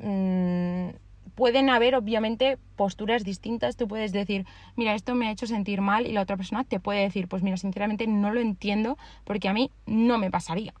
Mm, 0.00 0.90
pueden 1.36 1.68
haber, 1.70 1.94
obviamente, 1.94 2.58
posturas 2.74 3.22
distintas. 3.22 3.76
Tú 3.76 3.86
puedes 3.86 4.10
decir, 4.10 4.46
mira, 4.74 4.94
esto 4.94 5.14
me 5.14 5.28
ha 5.28 5.30
hecho 5.30 5.46
sentir 5.46 5.82
mal 5.82 6.06
y 6.06 6.12
la 6.12 6.22
otra 6.22 6.36
persona 6.36 6.64
te 6.64 6.80
puede 6.80 7.02
decir, 7.02 7.28
pues 7.28 7.42
mira, 7.42 7.58
sinceramente 7.58 8.08
no 8.08 8.32
lo 8.32 8.40
entiendo 8.40 8.98
porque 9.22 9.48
a 9.48 9.52
mí 9.52 9.70
no 9.86 10.18
me 10.18 10.30
pasaría. 10.30 10.74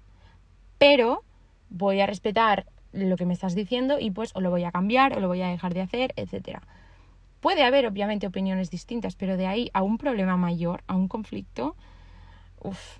Pero 0.78 1.22
voy 1.68 2.00
a 2.00 2.06
respetar 2.06 2.66
lo 2.92 3.16
que 3.16 3.26
me 3.26 3.34
estás 3.34 3.54
diciendo 3.54 3.98
y 4.00 4.10
pues 4.10 4.34
o 4.34 4.40
lo 4.40 4.50
voy 4.50 4.64
a 4.64 4.72
cambiar 4.72 5.16
o 5.16 5.20
lo 5.20 5.28
voy 5.28 5.42
a 5.42 5.48
dejar 5.48 5.74
de 5.74 5.82
hacer, 5.82 6.14
etc. 6.16 6.60
Puede 7.40 7.62
haber, 7.62 7.86
obviamente, 7.86 8.26
opiniones 8.26 8.70
distintas, 8.70 9.14
pero 9.14 9.36
de 9.36 9.46
ahí 9.46 9.70
a 9.74 9.82
un 9.82 9.98
problema 9.98 10.38
mayor, 10.38 10.82
a 10.86 10.96
un 10.96 11.06
conflicto, 11.06 11.76
uff, 12.62 12.96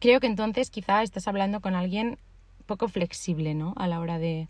creo 0.00 0.18
que 0.18 0.26
entonces 0.26 0.68
quizá 0.70 1.04
estás 1.04 1.28
hablando 1.28 1.60
con 1.60 1.76
alguien 1.76 2.18
poco 2.66 2.88
flexible, 2.88 3.54
¿no? 3.54 3.72
A 3.76 3.86
la 3.86 4.00
hora 4.00 4.18
de 4.18 4.48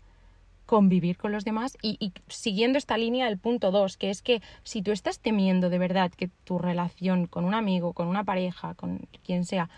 convivir 0.71 1.17
con 1.17 1.33
los 1.33 1.43
demás 1.43 1.77
y, 1.81 2.13
siguiendo 2.29 2.77
esta 2.77 2.95
línea 2.95 3.27
el 3.27 3.37
punto 3.37 3.71
dos, 3.71 3.97
que 3.97 4.09
es 4.09 4.21
que 4.21 4.41
si 4.63 4.81
tú 4.81 4.93
estás 4.93 5.19
temiendo 5.19 5.69
de 5.69 5.77
verdad 5.77 6.11
que 6.11 6.29
tu 6.45 6.59
relación 6.59 7.27
con 7.27 7.43
un 7.43 7.53
amigo, 7.53 7.91
con 7.91 8.07
una 8.07 8.23
pareja, 8.23 8.73
con 8.75 8.99
quien 9.25 9.43
sea, 9.43 9.69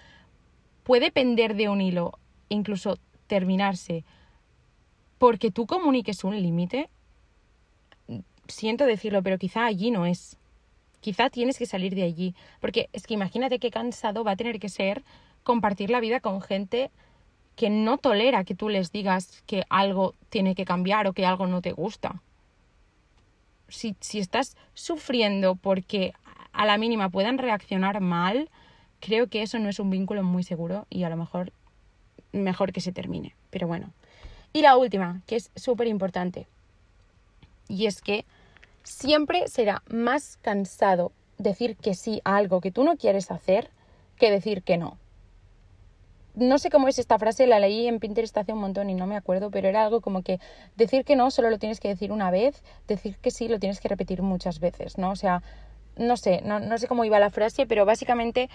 puede 0.83 1.11
pender 1.11 1.55
de 1.55 1.67
un 1.67 1.81
hilo 1.81 2.19
e 2.51 2.53
incluso 2.53 2.99
terminarse 3.25 4.05
porque 5.17 5.49
tú 5.49 5.65
comuniques 5.65 6.23
un 6.23 6.39
límite, 6.39 6.91
siento 8.47 8.85
decirlo, 8.85 9.23
pero 9.23 9.39
quizá 9.39 9.65
allí 9.65 9.89
no 9.89 10.05
es. 10.05 10.37
Quizá 10.99 11.31
tienes 11.31 11.57
que 11.57 11.65
salir 11.65 11.95
de 11.95 12.03
allí, 12.03 12.35
porque 12.61 12.87
es 12.93 13.07
que 13.07 13.15
imagínate 13.15 13.57
qué 13.57 13.71
cansado 13.71 14.23
va 14.23 14.33
a 14.33 14.35
tener 14.35 14.59
que 14.59 14.69
ser 14.69 15.03
compartir 15.41 15.89
la 15.89 16.01
vida 16.01 16.19
con 16.19 16.39
gente 16.39 16.91
que 17.55 17.69
no 17.69 17.97
tolera 17.97 18.43
que 18.43 18.55
tú 18.55 18.69
les 18.69 18.91
digas 18.91 19.43
que 19.45 19.63
algo 19.69 20.15
tiene 20.29 20.55
que 20.55 20.65
cambiar 20.65 21.07
o 21.07 21.13
que 21.13 21.25
algo 21.25 21.47
no 21.47 21.61
te 21.61 21.71
gusta. 21.71 22.21
Si, 23.67 23.95
si 23.99 24.19
estás 24.19 24.55
sufriendo 24.73 25.55
porque 25.55 26.13
a 26.51 26.65
la 26.65 26.77
mínima 26.77 27.09
puedan 27.09 27.37
reaccionar 27.37 28.01
mal, 28.01 28.49
creo 28.99 29.27
que 29.27 29.41
eso 29.41 29.59
no 29.59 29.69
es 29.69 29.79
un 29.79 29.89
vínculo 29.89 30.23
muy 30.23 30.43
seguro 30.43 30.85
y 30.89 31.03
a 31.03 31.09
lo 31.09 31.17
mejor 31.17 31.51
mejor 32.31 32.73
que 32.73 32.81
se 32.81 32.91
termine. 32.91 33.35
Pero 33.49 33.67
bueno. 33.67 33.91
Y 34.51 34.61
la 34.61 34.77
última, 34.77 35.21
que 35.25 35.35
es 35.35 35.51
súper 35.55 35.87
importante. 35.87 36.47
Y 37.67 37.85
es 37.85 38.01
que 38.01 38.25
siempre 38.83 39.47
será 39.47 39.81
más 39.89 40.37
cansado 40.41 41.11
decir 41.37 41.75
que 41.75 41.93
sí 41.93 42.21
a 42.23 42.37
algo 42.37 42.61
que 42.61 42.71
tú 42.71 42.83
no 42.83 42.97
quieres 42.97 43.31
hacer 43.31 43.69
que 44.17 44.29
decir 44.29 44.61
que 44.61 44.77
no 44.77 44.97
no 46.35 46.57
sé 46.57 46.69
cómo 46.69 46.87
es 46.87 46.99
esta 46.99 47.19
frase, 47.19 47.47
la 47.47 47.59
leí 47.59 47.87
en 47.87 47.99
Pinterest 47.99 48.37
hace 48.37 48.53
un 48.53 48.59
montón 48.59 48.89
y 48.89 48.95
no 48.95 49.07
me 49.07 49.15
acuerdo, 49.15 49.51
pero 49.51 49.67
era 49.67 49.83
algo 49.83 50.01
como 50.01 50.23
que 50.23 50.39
decir 50.75 51.05
que 51.05 51.15
no 51.15 51.31
solo 51.31 51.49
lo 51.49 51.59
tienes 51.59 51.79
que 51.79 51.89
decir 51.89 52.11
una 52.11 52.31
vez, 52.31 52.63
decir 52.87 53.17
que 53.17 53.31
sí 53.31 53.47
lo 53.47 53.59
tienes 53.59 53.79
que 53.79 53.87
repetir 53.87 54.21
muchas 54.21 54.59
veces, 54.59 54.97
¿no? 54.97 55.11
O 55.11 55.15
sea, 55.15 55.43
no 55.95 56.17
sé, 56.17 56.41
no, 56.43 56.59
no 56.59 56.77
sé 56.77 56.87
cómo 56.87 57.05
iba 57.05 57.19
la 57.19 57.29
frase, 57.29 57.67
pero 57.67 57.85
básicamente 57.85 58.49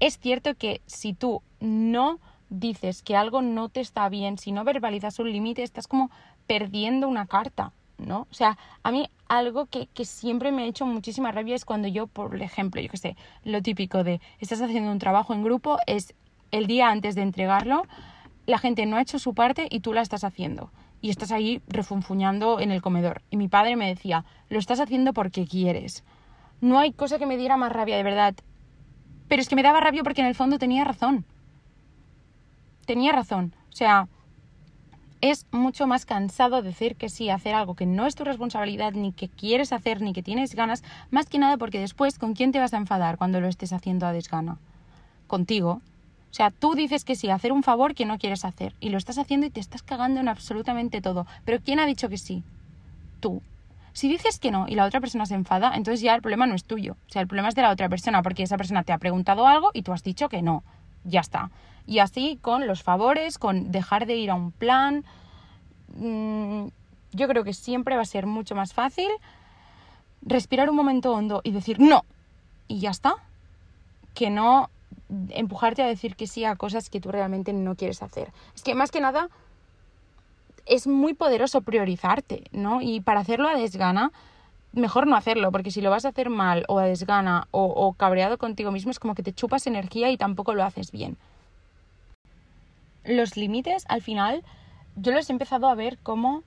es 0.00 0.18
cierto 0.18 0.54
que 0.54 0.80
si 0.86 1.14
tú 1.14 1.42
no 1.60 2.20
dices 2.48 3.02
que 3.02 3.16
algo 3.16 3.42
no 3.42 3.68
te 3.68 3.80
está 3.80 4.08
bien, 4.08 4.38
si 4.38 4.52
no 4.52 4.64
verbalizas 4.64 5.18
un 5.18 5.32
límite, 5.32 5.62
estás 5.62 5.88
como 5.88 6.10
perdiendo 6.46 7.08
una 7.08 7.26
carta, 7.26 7.72
¿no? 7.98 8.28
O 8.30 8.34
sea, 8.34 8.56
a 8.84 8.92
mí 8.92 9.10
algo 9.28 9.66
que, 9.66 9.88
que, 9.88 10.04
siempre 10.04 10.52
me 10.52 10.62
ha 10.62 10.66
hecho 10.66 10.86
muchísima 10.86 11.32
rabia 11.32 11.56
es 11.56 11.64
cuando 11.64 11.88
yo, 11.88 12.06
por 12.06 12.40
ejemplo, 12.40 12.80
yo 12.80 12.88
qué 12.88 12.96
sé, 12.96 13.16
lo 13.42 13.62
típico 13.62 14.04
de 14.04 14.20
estás 14.38 14.60
haciendo 14.62 14.92
un 14.92 15.00
trabajo 15.00 15.34
en 15.34 15.42
grupo 15.42 15.78
es 15.86 16.14
el 16.56 16.66
día 16.66 16.90
antes 16.90 17.14
de 17.14 17.22
entregarlo, 17.22 17.82
la 18.46 18.58
gente 18.58 18.86
no 18.86 18.96
ha 18.96 19.02
hecho 19.02 19.18
su 19.18 19.34
parte 19.34 19.66
y 19.70 19.80
tú 19.80 19.92
la 19.92 20.02
estás 20.02 20.24
haciendo. 20.24 20.70
Y 21.00 21.10
estás 21.10 21.32
ahí 21.32 21.60
refunfuñando 21.68 22.60
en 22.60 22.70
el 22.70 22.82
comedor. 22.82 23.22
Y 23.30 23.36
mi 23.36 23.48
padre 23.48 23.76
me 23.76 23.88
decía, 23.88 24.24
lo 24.48 24.58
estás 24.58 24.80
haciendo 24.80 25.12
porque 25.12 25.46
quieres. 25.46 26.04
No 26.60 26.78
hay 26.78 26.92
cosa 26.92 27.18
que 27.18 27.26
me 27.26 27.36
diera 27.36 27.56
más 27.56 27.72
rabia, 27.72 27.96
de 27.96 28.02
verdad. 28.02 28.34
Pero 29.28 29.42
es 29.42 29.48
que 29.48 29.56
me 29.56 29.62
daba 29.62 29.80
rabia 29.80 30.02
porque 30.02 30.22
en 30.22 30.28
el 30.28 30.34
fondo 30.34 30.58
tenía 30.58 30.84
razón. 30.84 31.24
Tenía 32.86 33.12
razón. 33.12 33.54
O 33.72 33.76
sea, 33.76 34.08
es 35.20 35.46
mucho 35.50 35.86
más 35.86 36.06
cansado 36.06 36.62
decir 36.62 36.96
que 36.96 37.08
sí, 37.08 37.30
hacer 37.30 37.54
algo 37.54 37.74
que 37.74 37.86
no 37.86 38.06
es 38.06 38.14
tu 38.14 38.24
responsabilidad, 38.24 38.92
ni 38.92 39.12
que 39.12 39.28
quieres 39.28 39.72
hacer, 39.72 40.00
ni 40.00 40.12
que 40.12 40.22
tienes 40.22 40.54
ganas, 40.54 40.82
más 41.10 41.26
que 41.26 41.38
nada 41.38 41.56
porque 41.56 41.80
después, 41.80 42.18
¿con 42.18 42.34
quién 42.34 42.52
te 42.52 42.58
vas 42.58 42.74
a 42.74 42.78
enfadar 42.78 43.18
cuando 43.18 43.40
lo 43.40 43.48
estés 43.48 43.72
haciendo 43.72 44.06
a 44.06 44.12
desgana? 44.12 44.58
Contigo. 45.26 45.80
O 46.30 46.34
sea, 46.36 46.50
tú 46.50 46.74
dices 46.74 47.04
que 47.04 47.14
sí, 47.14 47.30
hacer 47.30 47.52
un 47.52 47.62
favor 47.62 47.94
que 47.94 48.04
no 48.04 48.18
quieres 48.18 48.44
hacer 48.44 48.74
y 48.80 48.90
lo 48.90 48.98
estás 48.98 49.18
haciendo 49.18 49.46
y 49.46 49.50
te 49.50 49.60
estás 49.60 49.82
cagando 49.82 50.20
en 50.20 50.28
absolutamente 50.28 51.00
todo. 51.00 51.26
Pero 51.44 51.60
¿quién 51.64 51.80
ha 51.80 51.86
dicho 51.86 52.08
que 52.08 52.18
sí? 52.18 52.42
Tú. 53.20 53.42
Si 53.92 54.08
dices 54.08 54.38
que 54.38 54.50
no 54.50 54.66
y 54.68 54.74
la 54.74 54.84
otra 54.84 55.00
persona 55.00 55.24
se 55.24 55.34
enfada, 55.34 55.72
entonces 55.74 56.02
ya 56.02 56.14
el 56.14 56.20
problema 56.20 56.46
no 56.46 56.54
es 56.54 56.64
tuyo. 56.64 56.96
O 57.08 57.10
sea, 57.10 57.22
el 57.22 57.28
problema 57.28 57.48
es 57.48 57.54
de 57.54 57.62
la 57.62 57.70
otra 57.70 57.88
persona 57.88 58.22
porque 58.22 58.42
esa 58.42 58.58
persona 58.58 58.82
te 58.82 58.92
ha 58.92 58.98
preguntado 58.98 59.46
algo 59.46 59.70
y 59.72 59.82
tú 59.82 59.94
has 59.94 60.02
dicho 60.02 60.28
que 60.28 60.42
no. 60.42 60.62
Ya 61.04 61.20
está. 61.20 61.50
Y 61.86 62.00
así 62.00 62.38
con 62.42 62.66
los 62.66 62.82
favores, 62.82 63.38
con 63.38 63.70
dejar 63.72 64.04
de 64.04 64.16
ir 64.16 64.30
a 64.30 64.34
un 64.34 64.52
plan. 64.52 65.04
Mm, 65.94 66.66
yo 67.12 67.28
creo 67.28 67.44
que 67.44 67.54
siempre 67.54 67.96
va 67.96 68.02
a 68.02 68.04
ser 68.04 68.26
mucho 68.26 68.54
más 68.54 68.74
fácil 68.74 69.08
respirar 70.20 70.68
un 70.68 70.76
momento 70.76 71.12
hondo 71.12 71.40
y 71.44 71.52
decir 71.52 71.80
no. 71.80 72.04
Y 72.68 72.80
ya 72.80 72.90
está. 72.90 73.14
Que 74.12 74.28
no 74.28 74.68
empujarte 75.30 75.82
a 75.82 75.86
decir 75.86 76.16
que 76.16 76.26
sí 76.26 76.44
a 76.44 76.56
cosas 76.56 76.90
que 76.90 77.00
tú 77.00 77.10
realmente 77.10 77.52
no 77.52 77.74
quieres 77.76 78.02
hacer. 78.02 78.32
Es 78.54 78.62
que 78.62 78.74
más 78.74 78.90
que 78.90 79.00
nada 79.00 79.28
es 80.66 80.86
muy 80.86 81.14
poderoso 81.14 81.60
priorizarte, 81.62 82.44
¿no? 82.50 82.82
Y 82.82 83.00
para 83.00 83.20
hacerlo 83.20 83.48
a 83.48 83.54
desgana, 83.54 84.12
mejor 84.72 85.06
no 85.06 85.16
hacerlo, 85.16 85.52
porque 85.52 85.70
si 85.70 85.80
lo 85.80 85.90
vas 85.90 86.04
a 86.04 86.08
hacer 86.08 86.28
mal 86.28 86.64
o 86.68 86.78
a 86.78 86.84
desgana 86.84 87.48
o, 87.50 87.92
cabreado 87.94 88.36
contigo 88.36 88.72
mismo, 88.72 88.90
es 88.90 88.98
como 88.98 89.14
que 89.14 89.22
te 89.22 89.32
chupas 89.32 89.66
energía 89.66 90.10
y 90.10 90.16
tampoco 90.16 90.54
lo 90.54 90.64
haces 90.64 90.90
bien. 90.90 91.16
Los 93.04 93.36
límites, 93.36 93.84
al 93.88 94.02
final, 94.02 94.42
yo 94.96 95.12
los 95.12 95.30
he 95.30 95.32
empezado 95.32 95.68
a 95.68 95.74
ver 95.74 95.98
como 95.98 96.42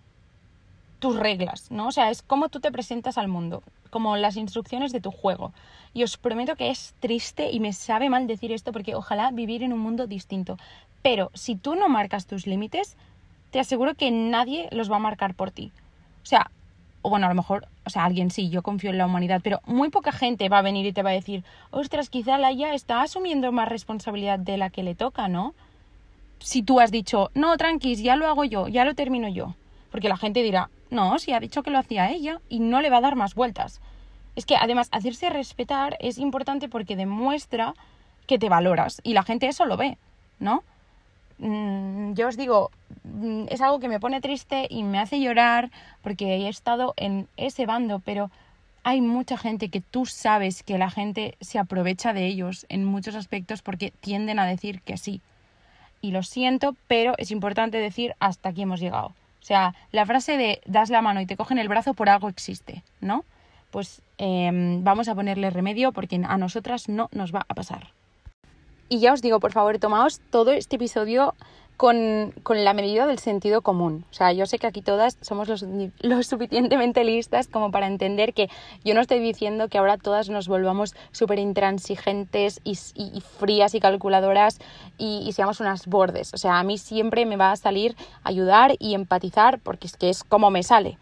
tus 0.99 1.15
reglas, 1.15 1.71
¿no? 1.71 1.87
O 1.87 1.91
sea, 1.91 2.09
es 2.11 2.21
cómo 2.21 2.49
tú 2.49 2.59
te 2.59 2.71
presentas 2.71 3.17
al 3.17 3.27
mundo, 3.27 3.63
como 3.89 4.17
las 4.17 4.35
instrucciones 4.35 4.91
de 4.91 5.01
tu 5.01 5.11
juego. 5.11 5.53
Y 5.93 6.03
os 6.03 6.17
prometo 6.17 6.55
que 6.55 6.69
es 6.69 6.93
triste 6.99 7.49
y 7.51 7.59
me 7.59 7.73
sabe 7.73 8.09
mal 8.09 8.27
decir 8.27 8.51
esto 8.51 8.71
porque 8.71 8.95
ojalá 8.95 9.31
vivir 9.31 9.63
en 9.63 9.73
un 9.73 9.79
mundo 9.79 10.07
distinto. 10.07 10.57
Pero 11.01 11.31
si 11.33 11.55
tú 11.55 11.75
no 11.75 11.89
marcas 11.89 12.27
tus 12.27 12.45
límites, 12.45 12.97
te 13.51 13.59
aseguro 13.59 13.95
que 13.95 14.11
nadie 14.11 14.67
los 14.71 14.91
va 14.91 14.97
a 14.97 14.99
marcar 14.99 15.33
por 15.33 15.51
ti. 15.51 15.71
O 16.21 16.25
sea, 16.25 16.51
o 17.01 17.09
bueno, 17.09 17.25
a 17.25 17.29
lo 17.29 17.35
mejor, 17.35 17.67
o 17.85 17.89
sea, 17.89 18.03
alguien 18.03 18.29
sí, 18.29 18.49
yo 18.49 18.61
confío 18.61 18.89
en 18.89 18.97
la 18.97 19.05
humanidad, 19.05 19.41
pero 19.43 19.61
muy 19.65 19.89
poca 19.89 20.11
gente 20.11 20.49
va 20.49 20.59
a 20.59 20.63
venir 20.63 20.85
y 20.85 20.93
te 20.93 21.01
va 21.01 21.11
a 21.11 21.13
decir, 21.13 21.43
ostras, 21.71 22.09
quizá 22.09 22.37
Laia 22.37 22.73
está 22.73 23.01
asumiendo 23.01 23.51
más 23.51 23.69
responsabilidad 23.69 24.39
de 24.39 24.57
la 24.57 24.69
que 24.69 24.83
le 24.83 24.95
toca, 24.95 25.27
¿no? 25.27 25.53
Si 26.39 26.61
tú 26.61 26.79
has 26.79 26.91
dicho, 26.91 27.31
no, 27.33 27.55
tranquis, 27.57 28.01
ya 28.01 28.15
lo 28.15 28.27
hago 28.27 28.43
yo, 28.43 28.67
ya 28.67 28.85
lo 28.85 28.95
termino 28.95 29.27
yo. 29.29 29.55
Porque 29.91 30.09
la 30.09 30.17
gente 30.17 30.43
dirá, 30.43 30.69
no, 30.89 31.19
si 31.19 31.33
ha 31.33 31.39
dicho 31.39 31.63
que 31.63 31.71
lo 31.71 31.79
hacía 31.79 32.11
ella 32.11 32.41
y 32.49 32.59
no 32.59 32.81
le 32.81 32.89
va 32.89 32.97
a 32.97 33.01
dar 33.01 33.15
más 33.15 33.35
vueltas. 33.35 33.81
Es 34.35 34.45
que 34.45 34.55
además 34.55 34.89
hacerse 34.91 35.29
respetar 35.29 35.97
es 35.99 36.17
importante 36.17 36.69
porque 36.69 36.95
demuestra 36.95 37.73
que 38.27 38.39
te 38.39 38.49
valoras 38.49 39.01
y 39.03 39.13
la 39.13 39.23
gente 39.23 39.47
eso 39.47 39.65
lo 39.65 39.75
ve, 39.75 39.97
¿no? 40.39 40.63
Mm, 41.39 42.13
yo 42.13 42.27
os 42.27 42.37
digo, 42.37 42.69
mm, 43.03 43.45
es 43.49 43.61
algo 43.61 43.79
que 43.79 43.87
me 43.87 43.99
pone 43.99 44.21
triste 44.21 44.67
y 44.69 44.83
me 44.83 44.99
hace 44.99 45.19
llorar 45.19 45.71
porque 46.01 46.35
he 46.35 46.49
estado 46.49 46.93
en 46.97 47.27
ese 47.37 47.65
bando, 47.65 47.99
pero 47.99 48.29
hay 48.83 49.01
mucha 49.01 49.37
gente 49.37 49.69
que 49.69 49.81
tú 49.81 50.05
sabes 50.05 50.63
que 50.63 50.77
la 50.77 50.89
gente 50.89 51.35
se 51.41 51.59
aprovecha 51.59 52.13
de 52.13 52.25
ellos 52.25 52.65
en 52.69 52.85
muchos 52.85 53.15
aspectos 53.15 53.61
porque 53.61 53.91
tienden 53.91 54.39
a 54.39 54.45
decir 54.45 54.81
que 54.81 54.97
sí. 54.97 55.21
Y 56.01 56.11
lo 56.11 56.23
siento, 56.23 56.75
pero 56.87 57.13
es 57.17 57.31
importante 57.31 57.77
decir 57.77 58.15
hasta 58.19 58.49
aquí 58.49 58.61
hemos 58.61 58.79
llegado. 58.79 59.13
O 59.41 59.45
sea, 59.45 59.73
la 59.91 60.05
frase 60.05 60.37
de 60.37 60.61
das 60.65 60.89
la 60.89 61.01
mano 61.01 61.21
y 61.21 61.25
te 61.25 61.37
cogen 61.37 61.59
el 61.59 61.67
brazo 61.67 61.93
por 61.93 62.09
algo 62.09 62.29
existe, 62.29 62.83
¿no? 63.01 63.25
Pues 63.71 64.01
em, 64.17 64.83
vamos 64.83 65.07
a 65.07 65.15
ponerle 65.15 65.49
remedio 65.49 65.91
porque 65.91 66.21
a 66.23 66.37
nosotras 66.37 66.89
no 66.89 67.09
nos 67.11 67.33
va 67.33 67.45
a 67.47 67.53
pasar. 67.53 67.93
Y 68.89 68.99
ya 68.99 69.13
os 69.13 69.21
digo, 69.21 69.39
por 69.39 69.51
favor, 69.51 69.77
tomaos 69.77 70.19
todo 70.31 70.51
este 70.51 70.77
episodio 70.77 71.35
con, 71.79 72.33
la 72.49 72.73
medida 72.73 73.07
del 73.07 73.19
sentido 73.19 73.61
común. 73.61 74.03
O 74.11 74.13
sea, 74.13 74.33
yo 74.33 74.45
sé 74.45 74.59
que 74.59 74.67
aquí 74.67 74.81
todas 74.81 75.17
somos 75.21 75.47
lo, 76.01 76.23
suficientemente 76.23 77.05
listas 77.05 77.47
como 77.47 77.71
para 77.71 77.87
entender 77.87 78.33
que 78.33 78.49
yo 78.83 78.93
no 78.93 78.99
estoy 78.99 79.19
diciendo 79.19 79.69
que 79.69 79.77
ahora 79.77 79.95
todas 79.95 80.27
nos 80.27 80.49
volvamos 80.49 80.93
súper 81.13 81.39
intransigentes 81.39 82.59
y, 82.65 82.75
frías 83.21 83.75
y 83.75 83.79
calculadoras 83.79 84.59
y, 84.97 85.23
y, 85.25 85.31
seamos 85.31 85.61
unas 85.61 85.87
bordes. 85.87 86.33
O 86.33 86.37
sea, 86.37 86.59
a 86.59 86.63
mí 86.63 86.77
siempre 86.77 87.25
me 87.25 87.37
va 87.37 87.53
a 87.53 87.55
salir 87.55 87.95
ayudar 88.25 88.75
y 88.77 88.93
empatizar 88.93 89.59
porque 89.59 89.87
es 89.87 89.95
que 89.95 90.09
es 90.09 90.25
como 90.25 90.51
me 90.51 90.63
sale. 90.63 90.97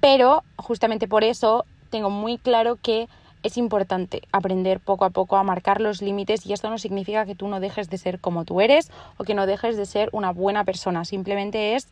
Pero 0.00 0.44
justamente 0.54 1.08
por 1.08 1.24
eso 1.24 1.64
tengo 1.90 2.10
muy 2.10 2.38
claro 2.38 2.78
que 2.80 3.08
es 3.42 3.56
importante 3.56 4.22
aprender 4.32 4.80
poco 4.80 5.04
a 5.04 5.10
poco 5.10 5.36
a 5.36 5.42
marcar 5.42 5.80
los 5.80 6.02
límites 6.02 6.46
y 6.46 6.52
esto 6.52 6.70
no 6.70 6.78
significa 6.78 7.26
que 7.26 7.34
tú 7.34 7.48
no 7.48 7.60
dejes 7.60 7.90
de 7.90 7.98
ser 7.98 8.20
como 8.20 8.44
tú 8.44 8.60
eres 8.60 8.90
o 9.16 9.24
que 9.24 9.34
no 9.34 9.46
dejes 9.46 9.76
de 9.76 9.86
ser 9.86 10.08
una 10.12 10.32
buena 10.32 10.64
persona. 10.64 11.04
Simplemente 11.04 11.74
es, 11.74 11.88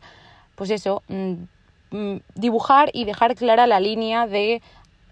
pues 0.55 0.69
eso, 0.69 1.03
mm, 1.07 1.33
mm, 1.91 2.17
dibujar 2.35 2.89
y 2.93 3.05
dejar 3.05 3.35
clara 3.35 3.67
la 3.67 3.79
línea 3.79 4.27
de 4.27 4.61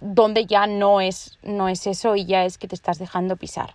donde 0.01 0.45
ya 0.45 0.65
no 0.67 1.01
es, 1.01 1.37
no 1.43 1.67
es 1.67 1.85
eso 1.87 2.15
y 2.15 2.25
ya 2.25 2.45
es 2.45 2.57
que 2.57 2.67
te 2.67 2.75
estás 2.75 2.99
dejando 2.99 3.35
pisar. 3.35 3.73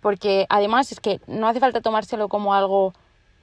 Porque 0.00 0.46
además 0.48 0.92
es 0.92 1.00
que 1.00 1.20
no 1.26 1.48
hace 1.48 1.60
falta 1.60 1.80
tomárselo 1.80 2.28
como 2.28 2.54
algo 2.54 2.92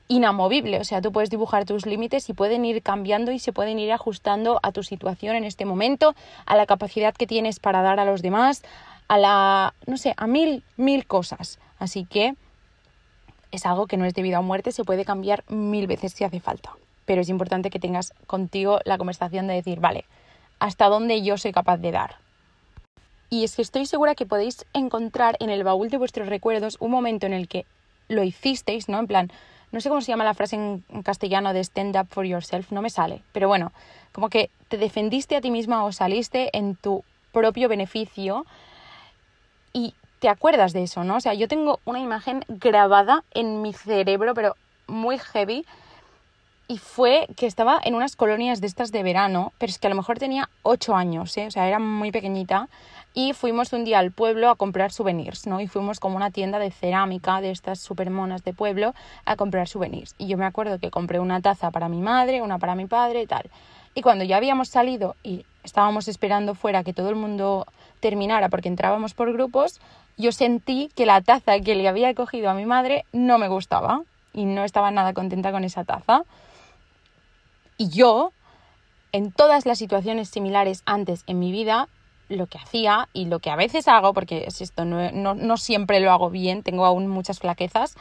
inamovible. 0.08 0.80
O 0.80 0.84
sea, 0.84 1.02
tú 1.02 1.12
puedes 1.12 1.30
dibujar 1.30 1.66
tus 1.66 1.86
límites 1.86 2.30
y 2.30 2.34
pueden 2.34 2.66
ir 2.66 2.82
cambiando 2.82 3.32
y 3.32 3.40
se 3.40 3.54
pueden 3.54 3.80
ir 3.80 3.92
ajustando 3.92 4.60
a 4.64 4.72
tu 4.72 4.84
situación 4.84 5.36
en 5.36 5.44
este 5.44 5.66
momento, 5.66 6.16
a 6.46 6.56
la 6.56 6.66
capacidad 6.66 7.14
que 7.14 7.28
tienes 7.28 7.60
para 7.60 7.82
dar 7.82 8.00
a 8.00 8.06
los 8.06 8.22
demás, 8.22 8.64
a 9.08 9.18
la, 9.18 9.74
no 9.88 9.98
sé, 9.98 10.14
a 10.18 10.28
mil, 10.28 10.64
mil 10.78 11.06
cosas. 11.06 11.60
Así 11.80 12.06
que 12.06 12.36
es 13.52 13.66
algo 13.66 13.88
que 13.88 13.98
no 13.98 14.06
es 14.06 14.14
de 14.14 14.22
vida 14.22 14.40
o 14.40 14.44
muerte, 14.44 14.72
se 14.72 14.84
puede 14.84 15.06
cambiar 15.06 15.44
mil 15.48 15.88
veces 15.88 16.14
si 16.14 16.24
hace 16.24 16.40
falta. 16.40 16.72
Pero 17.06 17.22
es 17.22 17.30
importante 17.30 17.70
que 17.70 17.80
tengas 17.80 18.14
contigo 18.28 18.80
la 18.86 18.98
conversación 18.98 19.48
de 19.48 19.56
decir, 19.56 19.80
vale, 19.80 20.06
¿hasta 20.60 20.88
dónde 20.88 21.22
yo 21.22 21.38
soy 21.38 21.52
capaz 21.52 21.78
de 21.78 21.92
dar? 21.92 22.16
Y 23.30 23.44
es 23.44 23.56
que 23.56 23.62
estoy 23.62 23.86
segura 23.86 24.16
que 24.16 24.26
podéis 24.26 24.66
encontrar 24.74 25.38
en 25.40 25.50
el 25.50 25.64
baúl 25.64 25.90
de 25.90 25.98
vuestros 25.98 26.28
recuerdos 26.28 26.78
un 26.80 26.92
momento 26.92 27.26
en 27.26 27.34
el 27.34 27.48
que 27.48 27.66
lo 28.08 28.24
hicisteis, 28.24 28.90
¿no? 28.90 29.00
En 29.00 29.08
plan, 29.08 29.32
no 29.74 29.82
sé 29.82 29.90
cómo 29.90 30.02
se 30.02 30.08
llama 30.08 30.24
la 30.24 30.36
frase 30.36 30.56
en, 30.56 30.84
castellano 31.04 31.52
de 31.52 31.60
stand 31.62 31.98
up 31.98 32.08
for 32.10 32.26
yourself, 32.26 32.72
no 32.72 32.82
me 32.82 32.92
sale, 32.92 33.24
pero 33.34 33.48
bueno, 33.48 33.74
como 34.12 34.30
que 34.30 34.52
te 34.68 34.78
defendiste 34.78 35.36
a 35.36 35.42
ti 35.42 35.50
misma 35.50 35.84
o 35.84 35.92
saliste 35.92 36.56
en 36.56 36.76
tu 36.76 37.04
propio 37.32 37.68
beneficio 37.68 38.46
y 39.74 39.96
te 40.20 40.30
acuerdas 40.30 40.74
de 40.74 40.84
eso, 40.84 41.04
¿no? 41.04 41.16
O 41.16 41.20
sea, 41.20 41.34
yo 41.34 41.48
tengo 41.48 41.80
una 41.86 42.00
imagen 42.00 42.46
grabada 42.48 43.24
en 43.34 43.64
mi 43.64 43.74
cerebro, 43.74 44.36
pero 44.36 44.56
muy 44.86 45.18
heavy, 45.18 45.66
y 46.68 46.78
fue 46.78 47.28
que 47.36 47.48
estaba 47.48 47.80
en 47.84 47.96
unas 47.96 48.16
colonias 48.16 48.62
de 48.62 48.68
estas 48.68 48.92
de 48.92 49.04
verano, 49.04 49.54
pero 49.58 49.72
es 49.72 49.80
que 49.80 49.88
a 49.88 49.90
lo 49.90 49.96
mejor 49.96 50.20
tenía 50.20 50.50
ocho 50.62 50.96
años, 50.96 51.36
¿eh? 51.38 51.48
o 51.48 51.52
sea, 51.52 51.68
era 51.68 51.80
muy 51.80 52.12
pequeñita, 52.12 52.70
y 53.14 53.34
fuimos 53.34 53.74
un 53.74 53.86
día 53.86 54.00
al 54.00 54.12
pueblo 54.12 54.50
a 54.50 54.56
comprar 54.56 54.92
souvenirs, 54.92 55.46
¿no? 55.46 55.62
Y 55.62 55.68
fuimos 55.68 56.00
como 56.00 56.16
una 56.16 56.32
tienda 56.32 56.60
de 56.60 56.72
cerámica 56.72 57.42
de 57.42 57.52
estas 57.52 57.80
super 57.80 58.10
monas 58.10 58.44
de 58.44 58.54
pueblo 58.54 58.94
a 59.26 59.36
comprar 59.36 59.68
souvenirs. 59.68 60.16
Y 60.18 60.28
yo 60.28 60.38
me 60.38 60.46
acuerdo 60.46 60.80
que 60.80 60.90
compré 60.90 61.20
una 61.20 61.42
taza 61.42 61.72
para 61.72 61.90
mi 61.90 62.02
madre, 62.02 62.42
una 62.42 62.58
para 62.58 62.76
mi 62.76 62.88
padre 62.88 63.22
y 63.22 63.28
tal. 63.28 63.50
Y 63.96 64.02
cuando 64.02 64.24
ya 64.24 64.38
habíamos 64.38 64.70
salido 64.70 65.16
y 65.24 65.46
estábamos 65.64 66.08
esperando 66.08 66.56
fuera 66.56 66.84
que 66.84 66.94
todo 66.94 67.10
el 67.10 67.16
mundo 67.16 67.68
terminara 68.00 68.50
porque 68.50 68.68
entrábamos 68.68 69.14
por 69.14 69.32
grupos, 69.32 69.80
yo 70.18 70.32
sentí 70.32 70.90
que 70.96 71.06
la 71.06 71.22
taza 71.22 71.60
que 71.60 71.76
le 71.76 71.88
había 71.88 72.14
cogido 72.16 72.50
a 72.50 72.54
mi 72.56 72.66
madre 72.66 73.06
no 73.14 73.38
me 73.38 73.48
gustaba 73.48 74.02
y 74.34 74.46
no 74.46 74.64
estaba 74.64 74.90
nada 74.90 75.14
contenta 75.14 75.52
con 75.52 75.64
esa 75.64 75.84
taza. 75.84 76.24
Y 77.78 77.90
yo, 77.90 78.32
en 79.12 79.32
todas 79.32 79.68
las 79.68 79.78
situaciones 79.78 80.30
similares 80.30 80.82
antes 80.86 81.24
en 81.28 81.40
mi 81.40 81.52
vida, 81.52 81.88
lo 82.34 82.48
que 82.48 82.58
hacía 82.58 83.08
y 83.14 83.26
lo 83.26 83.40
que 83.40 83.50
a 83.50 83.56
veces 83.56 83.88
hago, 83.88 84.14
porque 84.14 84.46
es 84.48 84.62
esto, 84.62 84.86
no, 84.86 85.12
no, 85.12 85.58
siempre 85.58 86.00
lo 86.00 86.12
hago 86.12 86.30
bien, 86.30 86.64
tengo 86.64 86.86
aún 86.86 87.08
muchas 87.08 87.40
flaquezas, 87.40 87.96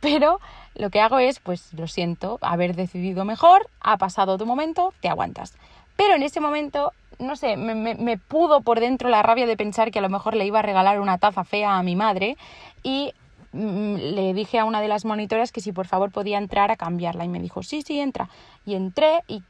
pero 0.00 0.40
lo 0.74 0.90
que 0.90 1.00
hago 1.00 1.18
es, 1.18 1.40
pues 1.40 1.72
lo 1.72 1.86
siento, 1.86 2.38
haber 2.42 2.74
decidido 2.74 3.24
mejor, 3.24 3.68
ha 3.80 3.96
pasado 3.96 4.38
tu 4.38 4.46
momento, 4.46 4.92
te 5.00 5.08
aguantas. 5.08 5.54
Pero 5.96 6.14
en 6.14 6.22
ese 6.22 6.40
momento, 6.40 6.92
no 7.18 7.36
sé, 7.36 7.56
me, 7.56 7.74
me, 7.74 8.18
pudo 8.18 8.60
por 8.60 8.80
dentro 8.80 9.08
la 9.08 9.22
rabia 9.22 9.46
de 9.46 9.56
pensar 9.56 9.90
que 9.90 9.98
a 9.98 10.02
lo 10.02 10.10
mejor 10.10 10.34
le 10.36 10.44
iba 10.44 10.58
a 10.58 10.62
regalar 10.62 11.00
una 11.00 11.18
taza 11.18 11.44
fea 11.44 11.78
a 11.78 11.82
mi 11.82 11.96
madre 11.96 12.36
y 12.82 13.14
mm, 13.52 13.94
le 13.96 14.34
dije 14.34 14.58
a 14.58 14.66
una 14.66 14.82
de 14.82 14.88
las 14.88 15.06
monitoras 15.06 15.52
que 15.52 15.62
si 15.62 15.72
por 15.72 15.86
favor 15.86 16.10
podía 16.10 16.36
entrar 16.36 16.70
a 16.70 16.76
cambiarla 16.76 17.24
y 17.24 17.28
me 17.28 17.40
dijo, 17.40 17.62
sí, 17.62 17.80
sí, 17.80 17.98
entra. 17.98 18.28
Y 18.66 18.74
entré 18.74 19.22
y 19.26 19.42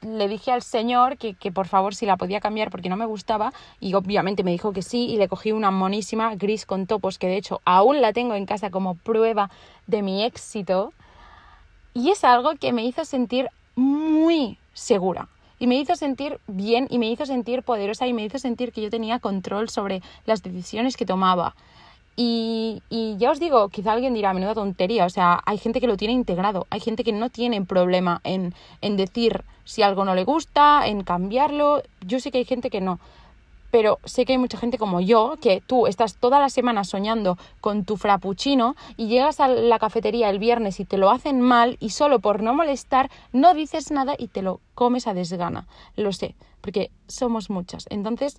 le 0.00 0.28
dije 0.28 0.52
al 0.52 0.62
señor 0.62 1.18
que, 1.18 1.34
que, 1.34 1.50
por 1.50 1.66
favor 1.66 1.94
si 1.94 2.06
la 2.06 2.16
podía 2.16 2.40
cambiar 2.40 2.70
porque 2.70 2.88
no 2.88 2.96
me 2.96 3.06
gustaba 3.06 3.52
y 3.80 3.94
obviamente 3.94 4.44
me 4.44 4.52
dijo 4.52 4.72
que 4.72 4.82
sí 4.82 5.06
y 5.06 5.16
le 5.16 5.28
cogí 5.28 5.52
una 5.52 5.70
monísima 5.70 6.34
gris 6.36 6.66
con 6.66 6.86
topos 6.86 7.18
que 7.18 7.26
de 7.26 7.36
hecho 7.36 7.60
aún 7.64 8.00
la 8.00 8.12
tengo 8.12 8.34
en 8.34 8.46
casa 8.46 8.70
como 8.70 8.94
prueba 8.94 9.50
de 9.86 10.02
mi 10.02 10.24
éxito 10.24 10.92
y 11.94 12.10
es 12.10 12.22
algo 12.24 12.52
que 12.60 12.72
me 12.72 12.84
hizo 12.84 13.04
sentir 13.04 13.48
muy 13.74 14.58
segura 14.72 15.28
y 15.58 15.66
me 15.66 15.76
hizo 15.76 15.96
sentir 15.96 16.38
bien 16.46 16.86
y 16.90 16.98
me 16.98 17.10
hizo 17.10 17.26
sentir 17.26 17.62
poderosa 17.62 18.06
y 18.06 18.12
me 18.12 18.24
hizo 18.24 18.38
sentir 18.38 18.72
que 18.72 18.82
yo 18.82 18.90
tenía 18.90 19.18
control 19.18 19.68
sobre 19.68 20.02
las 20.24 20.42
decisiones 20.42 20.96
que 20.96 21.06
tomaba 21.06 21.54
y, 22.20 22.82
y, 22.90 23.16
ya 23.16 23.30
os 23.30 23.38
digo, 23.38 23.68
quizá 23.68 23.92
alguien 23.92 24.12
dirá, 24.12 24.34
menuda 24.34 24.52
tontería, 24.52 25.06
o 25.06 25.08
sea, 25.08 25.40
hay 25.46 25.56
gente 25.56 25.80
que 25.80 25.86
lo 25.86 25.96
tiene 25.96 26.14
integrado, 26.14 26.66
hay 26.68 26.80
gente 26.80 27.04
que 27.04 27.12
no 27.12 27.30
tiene 27.30 27.64
problema 27.64 28.20
en, 28.24 28.54
en 28.80 28.96
decir 28.96 29.44
si 29.62 29.82
algo 29.82 30.04
no 30.04 30.16
le 30.16 30.24
gusta, 30.24 30.88
en 30.88 31.04
cambiarlo, 31.04 31.80
yo 32.04 32.18
sé 32.18 32.32
que 32.32 32.38
hay 32.38 32.44
gente 32.44 32.70
que 32.70 32.80
no, 32.80 32.98
pero 33.70 34.00
sé 34.04 34.24
que 34.24 34.32
hay 34.32 34.38
mucha 34.38 34.58
gente 34.58 34.78
como 34.78 35.00
yo, 35.00 35.36
que 35.40 35.62
tú 35.64 35.86
estás 35.86 36.16
toda 36.16 36.40
la 36.40 36.48
semana 36.48 36.82
soñando 36.82 37.38
con 37.60 37.84
tu 37.84 37.96
frappuccino 37.96 38.74
y 38.96 39.06
llegas 39.06 39.38
a 39.38 39.46
la 39.46 39.78
cafetería 39.78 40.28
el 40.28 40.40
viernes 40.40 40.80
y 40.80 40.84
te 40.84 40.98
lo 40.98 41.10
hacen 41.10 41.40
mal 41.40 41.76
y 41.78 41.90
solo 41.90 42.18
por 42.18 42.42
no 42.42 42.52
molestar 42.52 43.12
no 43.32 43.54
dices 43.54 43.92
nada 43.92 44.16
y 44.18 44.26
te 44.26 44.42
lo 44.42 44.58
comes 44.74 45.06
a 45.06 45.14
desgana. 45.14 45.68
Lo 45.94 46.12
sé, 46.12 46.34
porque 46.62 46.90
somos 47.06 47.48
muchas. 47.48 47.86
Entonces, 47.90 48.38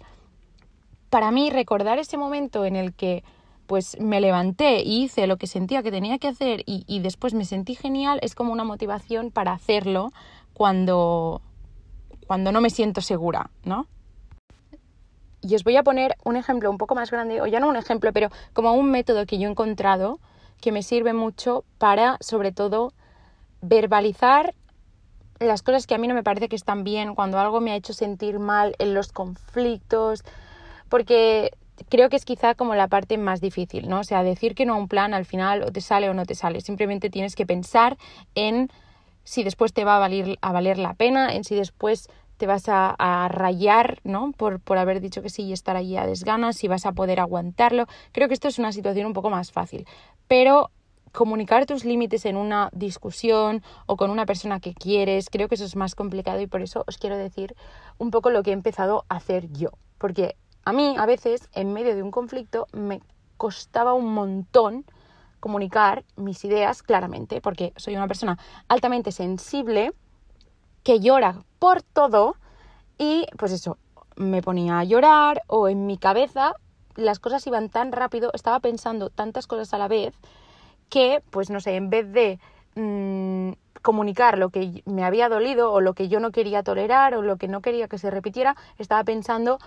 para 1.10 1.32
mí 1.32 1.50
recordar 1.50 1.98
ese 1.98 2.18
momento 2.18 2.66
en 2.66 2.76
el 2.76 2.94
que 2.94 3.24
pues 3.70 4.00
me 4.00 4.20
levanté 4.20 4.82
y 4.82 5.04
hice 5.04 5.28
lo 5.28 5.38
que 5.38 5.46
sentía 5.46 5.84
que 5.84 5.92
tenía 5.92 6.18
que 6.18 6.28
hacer 6.28 6.64
y, 6.66 7.00
después 7.02 7.36
me 7.36 7.46
sentí 7.46 7.76
genial, 7.76 8.18
es 8.24 8.34
como 8.34 8.52
una 8.52 8.64
motivación 8.64 9.30
para 9.30 9.52
hacerlo 9.52 10.12
cuando, 10.56 11.44
cuando 12.26 12.52
no 12.52 12.62
me 12.62 12.72
siento 12.72 13.02
segura, 13.02 13.52
¿no? 13.66 13.86
Y 15.42 15.54
os 15.54 15.64
voy 15.64 15.78
a 15.78 15.84
poner 15.84 16.18
un 16.26 16.36
ejemplo 16.36 16.72
un 16.72 16.80
poco 16.80 16.96
más 16.96 17.12
grande, 17.12 17.42
o 17.42 17.46
ya 17.46 17.60
no 17.60 17.70
un 17.70 17.76
ejemplo, 17.76 18.12
pero 18.12 18.30
como 18.54 18.74
un 18.74 18.90
método 18.90 19.28
que 19.28 19.38
yo 19.38 19.48
he 19.48 19.52
encontrado 19.52 20.18
que 20.60 20.72
me 20.72 20.82
sirve 20.82 21.14
mucho 21.14 21.64
para, 21.78 22.18
sobre 22.22 22.52
todo, 22.52 22.92
verbalizar 23.62 24.56
las 25.40 25.62
cosas 25.62 25.86
que 25.86 25.94
a 25.94 26.00
mí 26.00 26.08
no 26.08 26.16
me 26.16 26.24
parece 26.24 26.50
que 26.50 26.56
están 26.56 26.84
bien, 26.84 27.14
cuando 27.14 27.38
algo 27.38 27.62
me 27.62 27.74
ha 27.74 27.76
hecho 27.76 27.94
sentir 27.94 28.40
mal 28.40 28.76
en 28.80 28.96
los 28.96 29.12
conflictos, 29.12 30.24
porque 30.90 31.52
creo 31.90 32.10
que 32.10 32.16
es 32.16 32.26
quizá 32.26 32.56
como 32.56 32.76
la 32.76 32.88
parte 32.88 33.18
más 33.18 33.42
difícil, 33.42 33.88
¿no? 33.88 34.00
O 34.00 34.04
sea, 34.04 34.24
decir 34.24 34.56
que 34.56 34.66
no 34.66 34.74
a 34.74 34.78
un 34.78 34.88
plan 34.88 35.14
al 35.14 35.26
final 35.26 35.64
o 35.64 35.72
te 35.72 35.82
sale 35.82 36.10
o 36.10 36.14
no 36.14 36.26
te 36.26 36.36
sale. 36.36 36.62
Simplemente 36.62 37.10
tienes 37.10 37.36
que 37.36 37.46
pensar 37.46 37.98
en 38.36 38.70
si 39.24 39.44
después 39.44 39.74
te 39.74 39.86
va 39.86 39.98
a 39.98 40.00
valer, 40.00 40.38
a 40.42 40.52
valer 40.52 40.78
la 40.78 40.94
pena, 40.94 41.34
en 41.34 41.44
si 41.44 41.56
después 41.56 42.10
te 42.38 42.48
vas 42.48 42.64
a, 42.68 43.28
rayar, 43.30 44.00
¿no? 44.04 44.32
Por, 44.32 44.62
por, 44.62 44.78
haber 44.78 45.02
dicho 45.02 45.22
que 45.22 45.30
sí 45.30 45.44
y 45.44 45.54
estar 45.54 45.76
allí 45.76 45.98
a 45.98 46.06
desganas, 46.06 46.56
si 46.56 46.70
vas 46.70 46.86
a 46.86 46.94
poder 46.94 47.20
aguantarlo. 47.20 47.86
Creo 48.14 48.30
que 48.30 48.34
esto 48.34 48.48
es 48.48 48.60
una 48.60 48.72
situación 48.72 49.06
un 49.06 49.14
poco 49.14 49.30
más 49.30 49.52
fácil. 49.52 49.86
Pero 50.28 50.72
comunicar 51.12 51.66
tus 51.66 51.86
límites 51.86 52.26
en 52.26 52.38
una 52.38 52.70
discusión 52.72 53.62
o 53.88 53.98
con 53.98 54.10
una 54.10 54.26
persona 54.26 54.60
que 54.60 54.74
quieres, 54.74 55.30
creo 55.30 55.48
que 55.48 55.56
eso 55.56 55.66
es 55.66 55.76
más 55.76 55.96
complicado 55.96 56.40
y 56.40 56.48
por 56.48 56.62
eso 56.62 56.84
os 56.88 56.98
quiero 56.98 57.18
decir 57.18 57.56
un 57.98 58.12
poco 58.12 58.30
lo 58.30 58.44
que 58.44 58.52
he 58.52 58.54
empezado 58.54 59.06
a 59.10 59.18
hacer 59.18 59.52
yo. 59.52 59.72
Porque 59.98 60.36
a 60.66 60.74
mí, 60.74 60.96
a 60.98 61.06
veces, 61.06 61.50
en 61.54 61.74
medio 61.74 61.96
de 61.96 62.04
un 62.04 62.12
conflicto, 62.12 62.68
me 62.74 63.02
costaba 63.38 63.94
un 63.94 64.14
montón 64.14 64.86
comunicar 65.40 66.04
mis 66.16 66.44
ideas 66.44 66.84
claramente, 66.84 67.42
porque 67.42 67.74
soy 67.78 67.96
una 67.96 68.08
persona 68.08 68.38
altamente 68.68 69.12
sensible, 69.12 69.94
que 70.84 71.00
llora 71.00 71.44
por 71.60 71.82
todo, 71.82 72.36
y 72.98 73.26
pues 73.38 73.52
eso, 73.52 73.78
me 74.16 74.42
ponía 74.42 74.80
a 74.80 74.84
llorar 74.84 75.44
o 75.48 75.70
en 75.70 75.86
mi 75.86 75.98
cabeza 75.98 76.54
las 76.96 77.20
cosas 77.20 77.46
iban 77.48 77.70
tan 77.70 77.92
rápido, 77.92 78.32
estaba 78.34 78.60
pensando 78.60 79.10
tantas 79.10 79.48
cosas 79.48 79.74
a 79.74 79.78
la 79.78 79.88
vez, 79.88 80.14
que, 80.90 81.24
pues 81.30 81.50
no 81.50 81.62
sé, 81.62 81.76
en 81.76 81.90
vez 81.90 82.12
de 82.12 82.40
mm, 82.76 83.52
comunicar 83.82 84.38
lo 84.38 84.50
que 84.50 84.84
me 84.86 85.06
había 85.06 85.30
dolido 85.30 85.72
o 85.72 85.80
lo 85.82 85.94
que 85.94 86.10
yo 86.10 86.20
no 86.20 86.32
quería 86.32 86.64
tolerar 86.64 87.16
o 87.16 87.22
lo 87.22 87.38
que 87.38 87.48
no 87.48 87.62
quería 87.62 87.88
que 87.88 87.98
se 87.98 88.12
repitiera, 88.12 88.56
estaba 88.78 89.04
pensando 89.04 89.60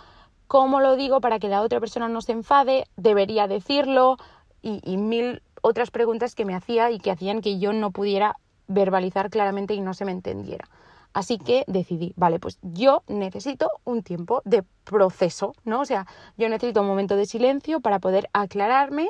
cómo 0.53 0.81
lo 0.81 0.97
digo 0.97 1.23
para 1.23 1.38
que 1.38 1.49
la 1.49 1.62
otra 1.62 1.81
persona 1.81 2.11
no 2.11 2.21
se 2.21 2.33
enfade, 2.33 2.85
debería 2.99 3.49
decirlo 3.49 4.19
y, 4.61 4.99
mil 4.99 5.41
otras 5.62 5.91
preguntas 5.91 6.35
que 6.35 6.45
me 6.45 6.55
hacía 6.55 6.91
y 6.91 6.99
que 6.99 7.11
hacían 7.11 7.41
que 7.41 7.59
yo 7.59 7.73
no 7.73 7.91
pudiera 7.91 8.37
verbalizar 8.69 9.31
claramente 9.31 9.73
y 9.73 9.81
no 9.81 9.95
se 9.95 10.05
me 10.05 10.12
entendiera. 10.12 10.69
Así 11.15 11.38
que 11.38 11.65
decidí, 11.69 12.12
vale, 12.17 12.38
pues 12.38 12.59
yo 12.61 13.03
necesito 13.09 13.71
un 13.85 14.03
tiempo 14.03 14.43
de 14.45 14.62
proceso, 14.85 15.55
¿no? 15.65 15.81
O 15.81 15.85
sea, 15.87 16.07
yo 16.37 16.51
necesito 16.51 16.83
un 16.83 16.87
momento 16.87 17.17
de 17.17 17.25
silencio 17.25 17.81
para 17.81 17.99
poder 17.99 18.29
aclararme 18.35 19.09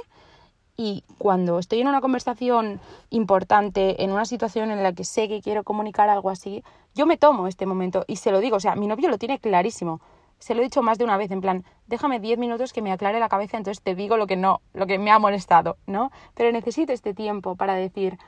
y 0.76 1.02
cuando 1.18 1.58
estoy 1.58 1.80
en 1.80 1.88
una 1.88 2.00
conversación 2.00 2.78
importante, 3.10 4.04
en 4.04 4.12
una 4.12 4.26
situación 4.26 4.70
en 4.70 4.84
la 4.84 4.92
que 4.92 5.02
sé 5.02 5.26
que 5.26 5.42
quiero 5.42 5.64
comunicar 5.64 6.08
algo 6.08 6.30
así, 6.30 6.62
yo 6.94 7.04
me 7.04 7.16
tomo 7.16 7.48
este 7.48 7.66
momento 7.66 8.04
y 8.06 8.14
se 8.14 8.30
lo 8.30 8.38
digo, 8.38 8.58
o 8.58 8.60
sea, 8.60 8.76
mi 8.76 8.86
novio 8.86 9.08
lo 9.08 9.18
tiene 9.18 9.40
clarísimo. 9.40 10.00
Se 10.42 10.56
lo 10.56 10.60
he 10.60 10.64
dicho 10.64 10.82
más 10.82 10.98
de 10.98 11.04
una 11.04 11.16
vez, 11.16 11.30
en 11.30 11.40
plan, 11.40 11.64
déjame 11.86 12.18
10 12.18 12.36
minutos 12.36 12.72
que 12.72 12.82
me 12.82 12.90
aclare 12.90 13.20
la 13.20 13.28
cabeza, 13.28 13.58
entonces 13.58 13.80
te 13.80 13.94
digo 13.94 14.16
lo 14.16 14.26
que 14.26 14.34
no, 14.34 14.60
lo 14.74 14.88
que 14.88 14.98
me 14.98 15.12
ha 15.12 15.20
molestado, 15.20 15.76
¿no? 15.86 16.10
Pero 16.34 16.50
necesito 16.50 16.92
este 16.92 17.14
tiempo 17.14 17.54
para 17.54 17.76
decir, 17.76 18.18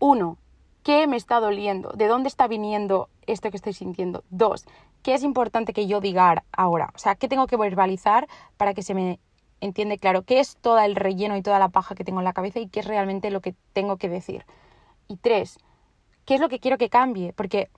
uno, 0.00 0.38
¿qué 0.82 1.06
me 1.06 1.16
está 1.16 1.38
doliendo? 1.38 1.92
¿De 1.92 2.08
dónde 2.08 2.26
está 2.26 2.48
viniendo 2.48 3.10
esto 3.28 3.52
que 3.52 3.58
estoy 3.58 3.74
sintiendo? 3.74 4.24
Dos, 4.30 4.66
¿qué 5.04 5.14
es 5.14 5.22
importante 5.22 5.72
que 5.72 5.86
yo 5.86 6.00
diga 6.00 6.42
ahora? 6.50 6.90
O 6.96 6.98
sea, 6.98 7.14
¿qué 7.14 7.28
tengo 7.28 7.46
que 7.46 7.56
verbalizar 7.56 8.26
para 8.56 8.74
que 8.74 8.82
se 8.82 8.94
me 8.94 9.20
entiende 9.60 9.98
claro 9.98 10.22
qué 10.22 10.40
es 10.40 10.56
todo 10.56 10.80
el 10.80 10.96
relleno 10.96 11.36
y 11.36 11.42
toda 11.42 11.60
la 11.60 11.68
paja 11.68 11.94
que 11.94 12.02
tengo 12.02 12.18
en 12.18 12.24
la 12.24 12.32
cabeza 12.32 12.58
y 12.58 12.66
qué 12.66 12.80
es 12.80 12.86
realmente 12.86 13.30
lo 13.30 13.40
que 13.40 13.54
tengo 13.72 13.98
que 13.98 14.08
decir? 14.08 14.44
Y 15.06 15.18
tres, 15.18 15.60
¿qué 16.24 16.34
es 16.34 16.40
lo 16.40 16.48
que 16.48 16.58
quiero 16.58 16.76
que 16.76 16.90
cambie? 16.90 17.32
Porque 17.34 17.70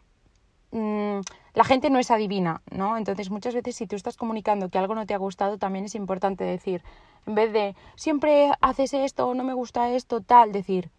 mm, 0.70 1.20
la 1.54 1.64
gente 1.64 1.90
no 1.90 1.98
es 1.98 2.10
adivina, 2.10 2.62
¿no? 2.70 2.96
Entonces 2.96 3.30
muchas 3.30 3.54
veces 3.54 3.76
si 3.76 3.86
tú 3.86 3.96
estás 3.96 4.16
comunicando 4.16 4.68
que 4.68 4.78
algo 4.78 4.94
no 4.94 5.06
te 5.06 5.14
ha 5.14 5.18
gustado, 5.18 5.58
también 5.58 5.84
es 5.84 5.94
importante 5.94 6.44
decir, 6.44 6.82
en 7.26 7.34
vez 7.34 7.52
de 7.52 7.74
siempre 7.96 8.52
haces 8.60 8.94
esto, 8.94 9.34
no 9.34 9.44
me 9.44 9.54
gusta 9.54 9.90
esto, 9.90 10.20
tal, 10.20 10.52
decir, 10.52 10.90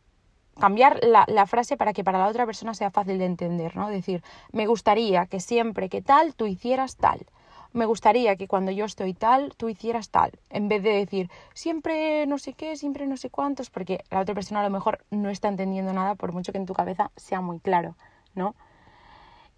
cambiar 0.60 1.00
la, 1.04 1.26
la, 1.28 1.46
frase 1.48 1.78
para 1.78 1.94
que 1.94 2.04
para 2.04 2.20
la 2.20 2.28
otra 2.28 2.46
persona 2.46 2.74
sea 2.74 2.92
fácil 2.92 3.18
de 3.18 3.26
entender, 3.26 3.76
¿no? 3.76 3.90
Decir, 3.90 4.24
me 4.52 4.68
gustaría 4.68 5.26
que 5.26 5.40
siempre 5.40 5.90
que 5.90 6.02
tal, 6.02 6.36
tú 6.36 6.46
hicieras 6.46 6.98
tal. 6.98 7.26
Me 7.74 7.86
gustaría 7.86 8.36
que 8.36 8.50
cuando 8.50 8.72
yo 8.72 8.84
estoy 8.84 9.14
tal, 9.14 9.54
tú 9.56 9.70
hicieras 9.70 10.10
tal. 10.10 10.32
En 10.50 10.68
vez 10.68 10.84
de 10.84 10.90
decir, 10.90 11.30
siempre 11.54 12.28
no 12.28 12.38
sé 12.38 12.52
qué, 12.52 12.76
siempre 12.76 13.08
no 13.08 13.16
sé 13.16 13.30
cuántos, 13.30 13.70
porque 13.70 14.04
la 14.10 14.20
otra 14.20 14.36
persona 14.36 14.60
a 14.60 14.64
lo 14.64 14.70
mejor 14.70 15.06
no 15.10 15.30
está 15.30 15.48
entendiendo 15.48 15.94
nada 15.94 16.16
por 16.16 16.34
mucho 16.34 16.52
que 16.52 16.58
en 16.58 16.66
tu 16.66 16.74
cabeza 16.74 17.12
sea 17.16 17.40
muy 17.40 17.60
claro, 17.60 17.96
¿no? 18.36 18.56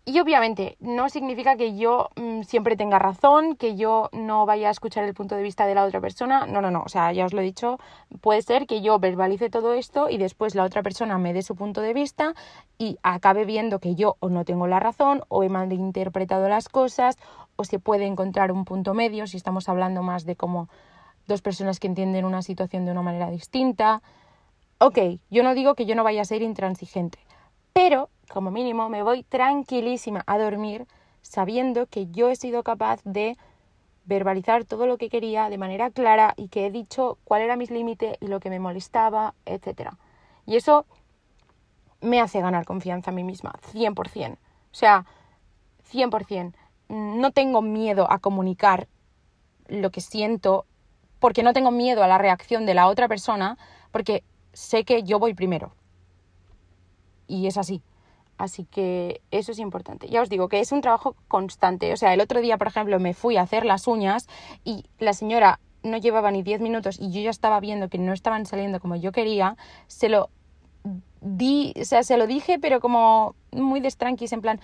Y 0.06 0.20
obviamente 0.20 0.76
no 0.82 1.08
significa 1.08 1.56
que 1.56 1.78
yo 1.78 2.10
mm, 2.18 2.42
siempre 2.42 2.76
tenga 2.76 3.00
razón, 3.00 3.56
que 3.56 3.78
yo 3.78 4.10
no 4.12 4.46
vaya 4.46 4.68
a 4.68 4.72
escuchar 4.72 5.06
el 5.06 5.14
punto 5.14 5.36
de 5.36 5.44
vista 5.44 5.66
de 5.66 5.76
la 5.76 5.86
otra 5.86 6.02
persona. 6.02 6.46
No, 6.46 6.62
no, 6.62 6.72
no. 6.72 6.84
O 6.86 6.90
sea, 6.90 7.14
ya 7.14 7.26
os 7.26 7.32
lo 7.32 7.40
he 7.40 7.46
dicho, 7.46 7.80
puede 8.20 8.42
ser 8.42 8.68
que 8.68 8.82
yo 8.82 9.00
verbalice 9.00 9.50
todo 9.50 9.74
esto 9.74 10.10
y 10.10 10.18
después 10.18 10.56
la 10.56 10.66
otra 10.66 10.84
persona 10.84 11.18
me 11.18 11.32
dé 11.32 11.42
su 11.42 11.56
punto 11.56 11.80
de 11.80 11.94
vista 11.94 12.34
y 12.78 12.98
acabe 13.02 13.46
viendo 13.46 13.80
que 13.80 13.96
yo 13.96 14.18
o 14.20 14.28
no 14.28 14.44
tengo 14.44 14.68
la 14.68 14.82
razón 14.82 15.24
o 15.30 15.42
he 15.44 15.50
malinterpretado 15.50 16.50
las 16.50 16.68
cosas 16.68 17.18
o 17.56 17.64
se 17.64 17.80
puede 17.80 18.06
encontrar 18.06 18.52
un 18.52 18.66
punto 18.66 18.94
medio 18.94 19.26
si 19.26 19.38
estamos 19.38 19.70
hablando 19.70 20.04
más 20.04 20.26
de 20.26 20.36
como 20.36 20.68
dos 21.28 21.42
personas 21.42 21.80
que 21.80 21.88
entienden 21.88 22.26
una 22.26 22.42
situación 22.42 22.84
de 22.84 22.92
una 22.92 23.04
manera 23.04 23.32
distinta. 23.32 24.02
Ok, 24.80 24.98
yo 25.30 25.44
no 25.44 25.54
digo 25.54 25.76
que 25.76 25.86
yo 25.86 25.96
no 25.96 26.04
vaya 26.04 26.24
a 26.24 26.26
ser 26.26 26.42
intransigente, 26.42 27.20
pero 27.74 28.10
como 28.30 28.52
mínimo 28.52 28.88
me 28.90 29.04
voy 29.04 29.24
tranquilísima 29.24 30.24
a 30.26 30.38
dormir 30.38 30.88
sabiendo 31.22 31.88
que 31.88 32.08
yo 32.08 32.30
he 32.30 32.36
sido 32.36 32.64
capaz 32.64 33.02
de 33.04 33.38
verbalizar 34.06 34.66
todo 34.66 34.86
lo 34.86 34.98
que 34.98 35.10
quería 35.10 35.50
de 35.50 35.58
manera 35.58 35.90
clara 35.90 36.34
y 36.38 36.50
que 36.50 36.66
he 36.66 36.72
dicho 36.72 37.18
cuál 37.24 37.42
era 37.42 37.56
mis 37.56 37.72
límites 37.72 38.18
y 38.20 38.28
lo 38.28 38.40
que 38.40 38.50
me 38.50 38.60
molestaba, 38.60 39.34
etc. 39.46 39.92
Y 40.46 40.58
eso 40.58 40.86
me 42.02 42.20
hace 42.20 42.42
ganar 42.42 42.66
confianza 42.66 43.12
a 43.12 43.14
mí 43.14 43.24
misma, 43.24 43.54
100%. 43.72 44.34
O 44.34 44.38
sea, 44.72 45.06
100%. 45.92 46.54
No 46.90 47.32
tengo 47.32 47.62
miedo 47.62 48.12
a 48.12 48.20
comunicar 48.20 48.88
lo 49.68 49.90
que 49.90 50.02
siento 50.02 50.66
porque 51.20 51.44
no 51.44 51.54
tengo 51.54 51.72
miedo 51.72 52.04
a 52.04 52.08
la 52.08 52.18
reacción 52.18 52.66
de 52.66 52.74
la 52.74 52.88
otra 52.88 53.08
persona 53.08 53.58
porque 53.92 54.24
sé 54.52 54.84
que 54.84 55.04
yo 55.04 55.20
voy 55.20 55.34
primero. 55.34 55.72
Y 57.28 57.48
es 57.48 57.58
así. 57.58 57.82
Así 58.38 58.66
que 58.66 59.22
eso 59.32 59.52
es 59.52 59.60
importante. 59.60 60.10
Ya 60.10 60.22
os 60.22 60.30
digo 60.30 60.50
que 60.50 60.60
es 60.60 60.72
un 60.72 60.82
trabajo 60.82 61.16
constante. 61.28 61.94
O 61.94 61.98
sea, 61.98 62.14
el 62.14 62.22
otro 62.22 62.42
día, 62.42 62.58
por 62.58 62.68
ejemplo, 62.68 63.00
me 63.00 63.14
fui 63.14 63.38
a 63.38 63.42
hacer 63.42 63.66
las 63.66 63.88
uñas 63.88 64.28
y 64.64 64.86
la 65.00 65.14
señora 65.14 65.60
no 65.84 65.98
llevaba 65.98 66.32
ni 66.32 66.44
10 66.44 66.62
minutos 66.62 66.98
y 67.00 67.12
yo 67.12 67.22
ya 67.22 67.30
estaba 67.30 67.60
viendo 67.60 67.90
que 67.90 67.98
no 67.98 68.14
estaban 68.14 68.46
saliendo 68.46 68.80
como 68.80 68.96
yo 68.96 69.12
quería. 69.12 69.58
Se 69.88 70.10
lo 70.10 70.30
di, 71.22 71.74
o 71.80 71.86
sea, 71.86 72.04
se 72.04 72.18
lo 72.18 72.28
dije, 72.28 72.60
pero 72.60 72.80
como 72.80 73.36
muy 73.52 73.80
destranquis, 73.80 74.34
en 74.34 74.42
plan, 74.42 74.60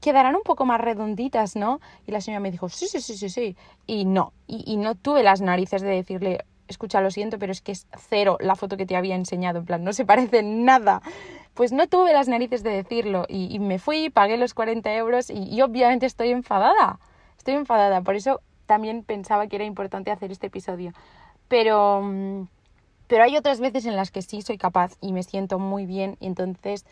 quedarán 0.00 0.36
un 0.36 0.42
poco 0.42 0.64
más 0.64 0.80
redonditas, 0.80 1.56
¿no? 1.56 1.80
Y 2.06 2.12
la 2.12 2.20
señora 2.20 2.40
me 2.40 2.50
dijo, 2.50 2.68
sí, 2.68 2.86
sí, 2.86 3.00
sí, 3.00 3.16
sí, 3.16 3.28
sí. 3.28 3.56
Y 3.86 4.04
no, 4.04 4.32
y, 4.46 4.62
y 4.70 4.76
no 4.76 4.94
tuve 4.94 5.22
las 5.22 5.40
narices 5.40 5.82
de 5.82 5.88
decirle, 5.88 6.44
escucha, 6.68 7.00
lo 7.00 7.10
siento, 7.10 7.38
pero 7.38 7.52
es 7.52 7.60
que 7.60 7.72
es 7.72 7.86
cero 8.08 8.38
la 8.40 8.54
foto 8.54 8.76
que 8.76 8.86
te 8.86 8.96
había 8.96 9.16
enseñado, 9.16 9.58
en 9.58 9.64
plan, 9.66 9.84
no 9.84 9.92
se 9.92 10.04
parece 10.04 10.42
nada. 10.42 11.02
Pues 11.54 11.72
no 11.72 11.86
tuve 11.88 12.12
las 12.12 12.28
narices 12.28 12.62
de 12.62 12.70
decirlo 12.70 13.26
y, 13.28 13.58
me 13.58 13.78
fui, 13.78 14.10
pagué 14.10 14.36
los 14.36 14.54
40 14.54 14.94
euros 14.94 15.30
y, 15.30 15.60
obviamente 15.62 16.06
estoy 16.06 16.30
enfadada. 16.30 16.98
Estoy 17.36 17.54
enfadada, 17.54 18.02
por 18.02 18.14
eso 18.14 18.40
también 18.66 19.02
pensaba 19.02 19.46
que 19.46 19.56
era 19.56 19.64
importante 19.64 20.10
hacer 20.10 20.30
este 20.30 20.46
episodio. 20.46 20.92
Pero, 21.48 22.02
mm, 22.02 22.46
pero 23.08 23.24
hay 23.24 23.36
otras 23.36 23.60
veces 23.60 23.86
en 23.86 23.96
las 23.96 24.10
que 24.10 24.22
sí 24.22 24.42
soy 24.42 24.58
capaz 24.58 24.96
y 25.00 25.12
me 25.12 25.22
siento 25.22 25.58
muy 25.58 25.86
bien 25.86 26.16
y 26.20 26.26
entonces 26.26 26.84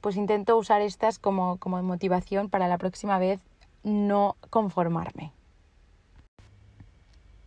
pues 0.00 0.16
intento 0.16 0.56
usar 0.56 0.82
estas 0.82 1.18
como, 1.18 1.56
como 1.56 1.82
motivación 1.82 2.48
para 2.48 2.68
la 2.68 2.78
próxima 2.78 3.18
vez 3.18 3.40
no 3.82 4.36
conformarme. 4.50 5.32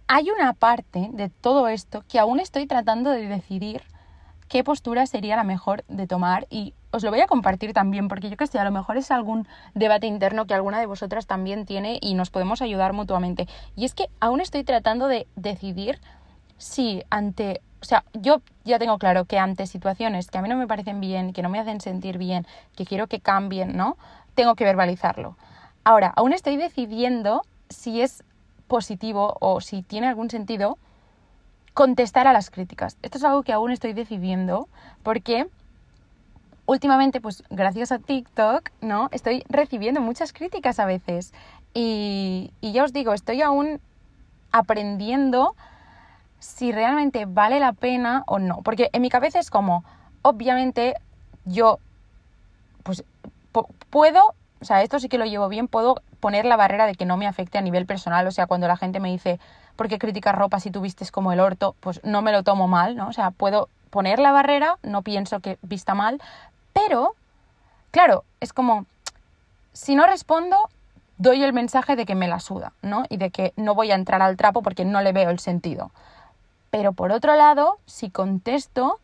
Hay 0.08 0.32
una 0.32 0.54
parte 0.54 1.10
de 1.14 1.30
todo 1.30 1.68
esto 1.68 2.04
que 2.10 2.20
aún 2.20 2.40
estoy 2.40 2.66
tratando 2.66 3.12
de 3.12 3.28
decidir 3.28 3.84
qué 4.50 4.64
postura 4.64 5.06
sería 5.06 5.36
la 5.36 5.44
mejor 5.44 5.86
de 5.88 6.08
tomar 6.08 6.48
y 6.50 6.74
os 6.92 7.04
lo 7.04 7.12
voy 7.12 7.22
a 7.22 7.28
compartir 7.28 7.72
también 7.72 8.08
porque 8.08 8.30
yo 8.30 8.36
que 8.36 8.48
sé, 8.48 8.58
a 8.58 8.64
lo 8.64 8.72
mejor 8.72 8.98
es 8.98 9.12
algún 9.12 9.48
debate 9.76 10.08
interno 10.08 10.48
que 10.48 10.56
alguna 10.56 10.80
de 10.80 10.88
vosotras 10.88 11.28
también 11.28 11.66
tiene 11.66 12.00
y 12.02 12.16
nos 12.16 12.32
podemos 12.32 12.62
ayudar 12.62 12.94
mutuamente. 12.94 13.48
Y 13.76 13.86
es 13.86 13.94
que 13.94 14.08
aún 14.20 14.42
estoy 14.42 14.64
tratando 14.64 15.08
de 15.08 15.28
decidir 15.36 16.02
si 16.58 17.04
ante, 17.12 17.62
o 17.82 17.86
sea, 17.86 18.04
yo 18.14 18.42
ya 18.66 18.80
tengo 18.80 18.98
claro 18.98 19.26
que 19.26 19.38
ante 19.38 19.68
situaciones 19.68 20.30
que 20.32 20.40
a 20.40 20.42
mí 20.42 20.50
no 20.50 20.58
me 20.58 20.68
parecen 20.68 21.00
bien, 21.00 21.32
que 21.32 21.44
no 21.44 21.50
me 21.50 21.60
hacen 21.60 21.80
sentir 21.80 22.18
bien, 22.18 22.48
que 22.76 22.86
quiero 22.86 23.06
que 23.06 23.20
cambien, 23.20 23.78
¿no? 23.78 23.98
Tengo 24.34 24.56
que 24.56 24.64
verbalizarlo. 24.64 25.38
Ahora, 25.84 26.12
aún 26.16 26.34
estoy 26.34 26.58
decidiendo 26.58 27.44
si 27.70 28.02
es 28.02 28.24
positivo 28.68 29.38
o 29.40 29.62
si 29.62 29.84
tiene 29.84 30.08
algún 30.08 30.30
sentido 30.30 30.80
contestar 31.74 32.28
a 32.28 32.34
las 32.34 32.50
críticas. 32.50 32.98
Esto 33.02 33.18
es 33.18 33.24
algo 33.24 33.44
que 33.44 33.54
aún 33.54 33.72
estoy 33.72 33.94
decidiendo 33.94 34.68
porque 35.04 35.48
últimamente, 36.70 37.20
pues 37.20 37.44
gracias 37.50 37.92
a 37.92 37.98
TikTok, 37.98 38.70
¿no? 38.82 39.10
Estoy 39.12 39.44
recibiendo 39.50 40.02
muchas 40.02 40.34
críticas 40.34 40.80
a 40.80 40.86
veces. 40.86 41.34
Y, 41.74 42.52
ya 42.62 42.84
os 42.84 42.94
digo, 42.94 43.14
estoy 43.14 43.42
aún 43.42 43.82
aprendiendo 44.52 45.56
si 46.38 46.72
realmente 46.72 47.26
vale 47.26 47.60
la 47.60 47.74
pena 47.74 48.24
o 48.28 48.38
no. 48.38 48.62
Porque 48.64 48.90
en 48.94 49.02
mi 49.02 49.10
cabeza 49.10 49.40
es 49.40 49.50
como, 49.50 49.84
obviamente, 50.22 50.94
yo, 51.46 51.80
pues, 52.84 53.04
puedo, 53.90 54.36
o 54.62 54.66
sea, 54.66 54.84
esto 54.84 55.00
sí 55.00 55.10
que 55.10 55.18
lo 55.18 55.26
llevo 55.26 55.50
bien, 55.50 55.68
puedo 55.68 56.04
poner 56.20 56.46
la 56.46 56.56
barrera 56.56 56.86
de 56.86 56.94
que 56.94 57.06
no 57.06 57.18
me 57.18 57.26
afecte 57.26 57.58
a 57.58 57.62
nivel 57.62 57.88
personal. 57.88 58.28
O 58.28 58.32
sea, 58.32 58.46
cuando 58.46 58.68
la 58.68 58.78
gente 58.78 59.00
me 59.00 59.10
dice, 59.10 59.40
¿por 59.80 59.88
qué 59.88 59.98
criticas 59.98 60.36
ropa 60.36 60.60
si 60.60 60.72
tú 60.72 60.82
vistes 60.82 61.10
como 61.10 61.32
el 61.32 61.40
orto? 61.40 61.74
Pues 61.80 62.02
no 62.04 62.22
me 62.22 62.34
lo 62.34 62.44
tomo 62.44 62.68
mal, 62.68 62.98
¿no? 62.98 63.08
O 63.08 63.14
sea, 63.14 63.32
puedo 63.32 63.70
poner 63.92 64.20
la 64.20 64.34
barrera, 64.34 64.78
no 64.84 65.04
pienso 65.04 65.40
que 65.40 65.58
vista 65.62 65.96
mal, 65.96 66.22
pero, 66.74 67.16
claro, 67.90 68.26
es 68.42 68.52
como, 68.52 68.86
si 69.72 69.96
no 69.96 70.06
respondo, 70.06 70.58
doy 71.18 71.46
el 71.46 71.54
mensaje 71.54 71.96
de 71.96 72.06
que 72.06 72.14
me 72.14 72.28
la 72.28 72.42
suda, 72.42 72.74
¿no? 72.82 73.06
Y 73.08 73.16
de 73.16 73.30
que 73.30 73.54
no 73.56 73.74
voy 73.74 73.92
a 73.92 73.96
entrar 73.96 74.22
al 74.22 74.36
trapo 74.36 74.62
porque 74.64 74.84
no 74.84 75.00
le 75.00 75.14
veo 75.14 75.30
el 75.30 75.40
sentido. 75.40 75.92
Pero 76.72 76.92
por 76.92 77.14
otro 77.14 77.38
lado, 77.38 77.78
si 77.86 78.10
contesto, 78.10 79.00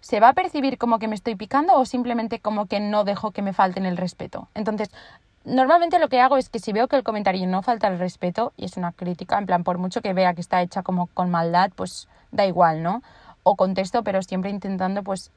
¿se 0.00 0.18
va 0.18 0.30
a 0.30 0.32
percibir 0.32 0.78
como 0.78 0.98
que 0.98 1.06
me 1.06 1.14
estoy 1.14 1.36
picando 1.36 1.78
o 1.78 1.84
simplemente 1.84 2.40
como 2.40 2.66
que 2.66 2.80
no 2.80 3.04
dejo 3.04 3.30
que 3.30 3.42
me 3.42 3.52
falten 3.52 3.86
el 3.86 3.96
respeto? 3.96 4.48
Entonces, 4.54 4.90
normalmente 5.44 5.98
lo 5.98 6.08
que 6.08 6.20
hago 6.20 6.36
es 6.36 6.48
que 6.48 6.58
si 6.58 6.72
veo 6.72 6.88
que 6.88 6.96
el 6.96 7.02
comentario 7.02 7.46
no 7.46 7.62
falta 7.62 7.88
el 7.88 7.98
respeto, 7.98 8.52
y 8.56 8.64
es 8.64 8.76
una 8.76 8.92
crítica, 8.92 9.38
en 9.38 9.46
plan, 9.46 9.64
por 9.64 9.78
mucho 9.78 10.00
que 10.00 10.12
vea 10.12 10.34
que 10.34 10.40
está 10.40 10.62
hecha 10.62 10.82
como 10.82 11.06
con 11.08 11.30
maldad, 11.30 11.70
pues 11.74 12.08
da 12.30 12.46
igual, 12.46 12.82
¿no? 12.82 13.02
O 13.42 13.56
contesto, 13.56 14.02
pero 14.02 14.22
siempre 14.22 14.50
intentando, 14.50 15.02
pues, 15.02 15.30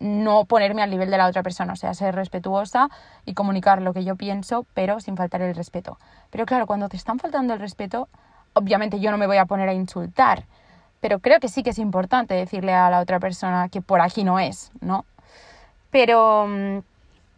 no 0.00 0.44
ponerme 0.44 0.82
al 0.82 0.90
nivel 0.90 1.10
de 1.10 1.18
la 1.18 1.26
otra 1.26 1.42
persona, 1.42 1.72
o 1.74 1.76
sea, 1.76 1.94
ser 1.94 2.14
respetuosa 2.14 2.88
y 3.24 3.34
comunicar 3.34 3.82
lo 3.82 3.92
que 3.92 4.04
yo 4.04 4.16
pienso, 4.16 4.66
pero 4.74 5.00
sin 5.00 5.16
faltar 5.16 5.42
el 5.42 5.54
respeto. 5.54 5.98
Pero 6.30 6.46
claro, 6.46 6.66
cuando 6.66 6.88
te 6.88 6.96
están 6.96 7.18
faltando 7.18 7.54
el 7.54 7.60
respeto, 7.60 8.08
obviamente 8.54 9.00
yo 9.00 9.10
no 9.10 9.18
me 9.18 9.26
voy 9.26 9.36
a 9.36 9.44
poner 9.44 9.68
a 9.68 9.74
insultar, 9.74 10.44
pero 11.00 11.18
creo 11.18 11.40
que 11.40 11.48
sí 11.48 11.62
que 11.62 11.70
es 11.70 11.78
importante 11.78 12.34
decirle 12.34 12.72
a 12.72 12.90
la 12.90 13.00
otra 13.00 13.18
persona 13.18 13.68
que 13.68 13.82
por 13.82 14.00
aquí 14.00 14.24
no 14.24 14.38
es, 14.38 14.70
¿no? 14.80 15.04
Pero 15.90 16.46
mm, 16.48 16.78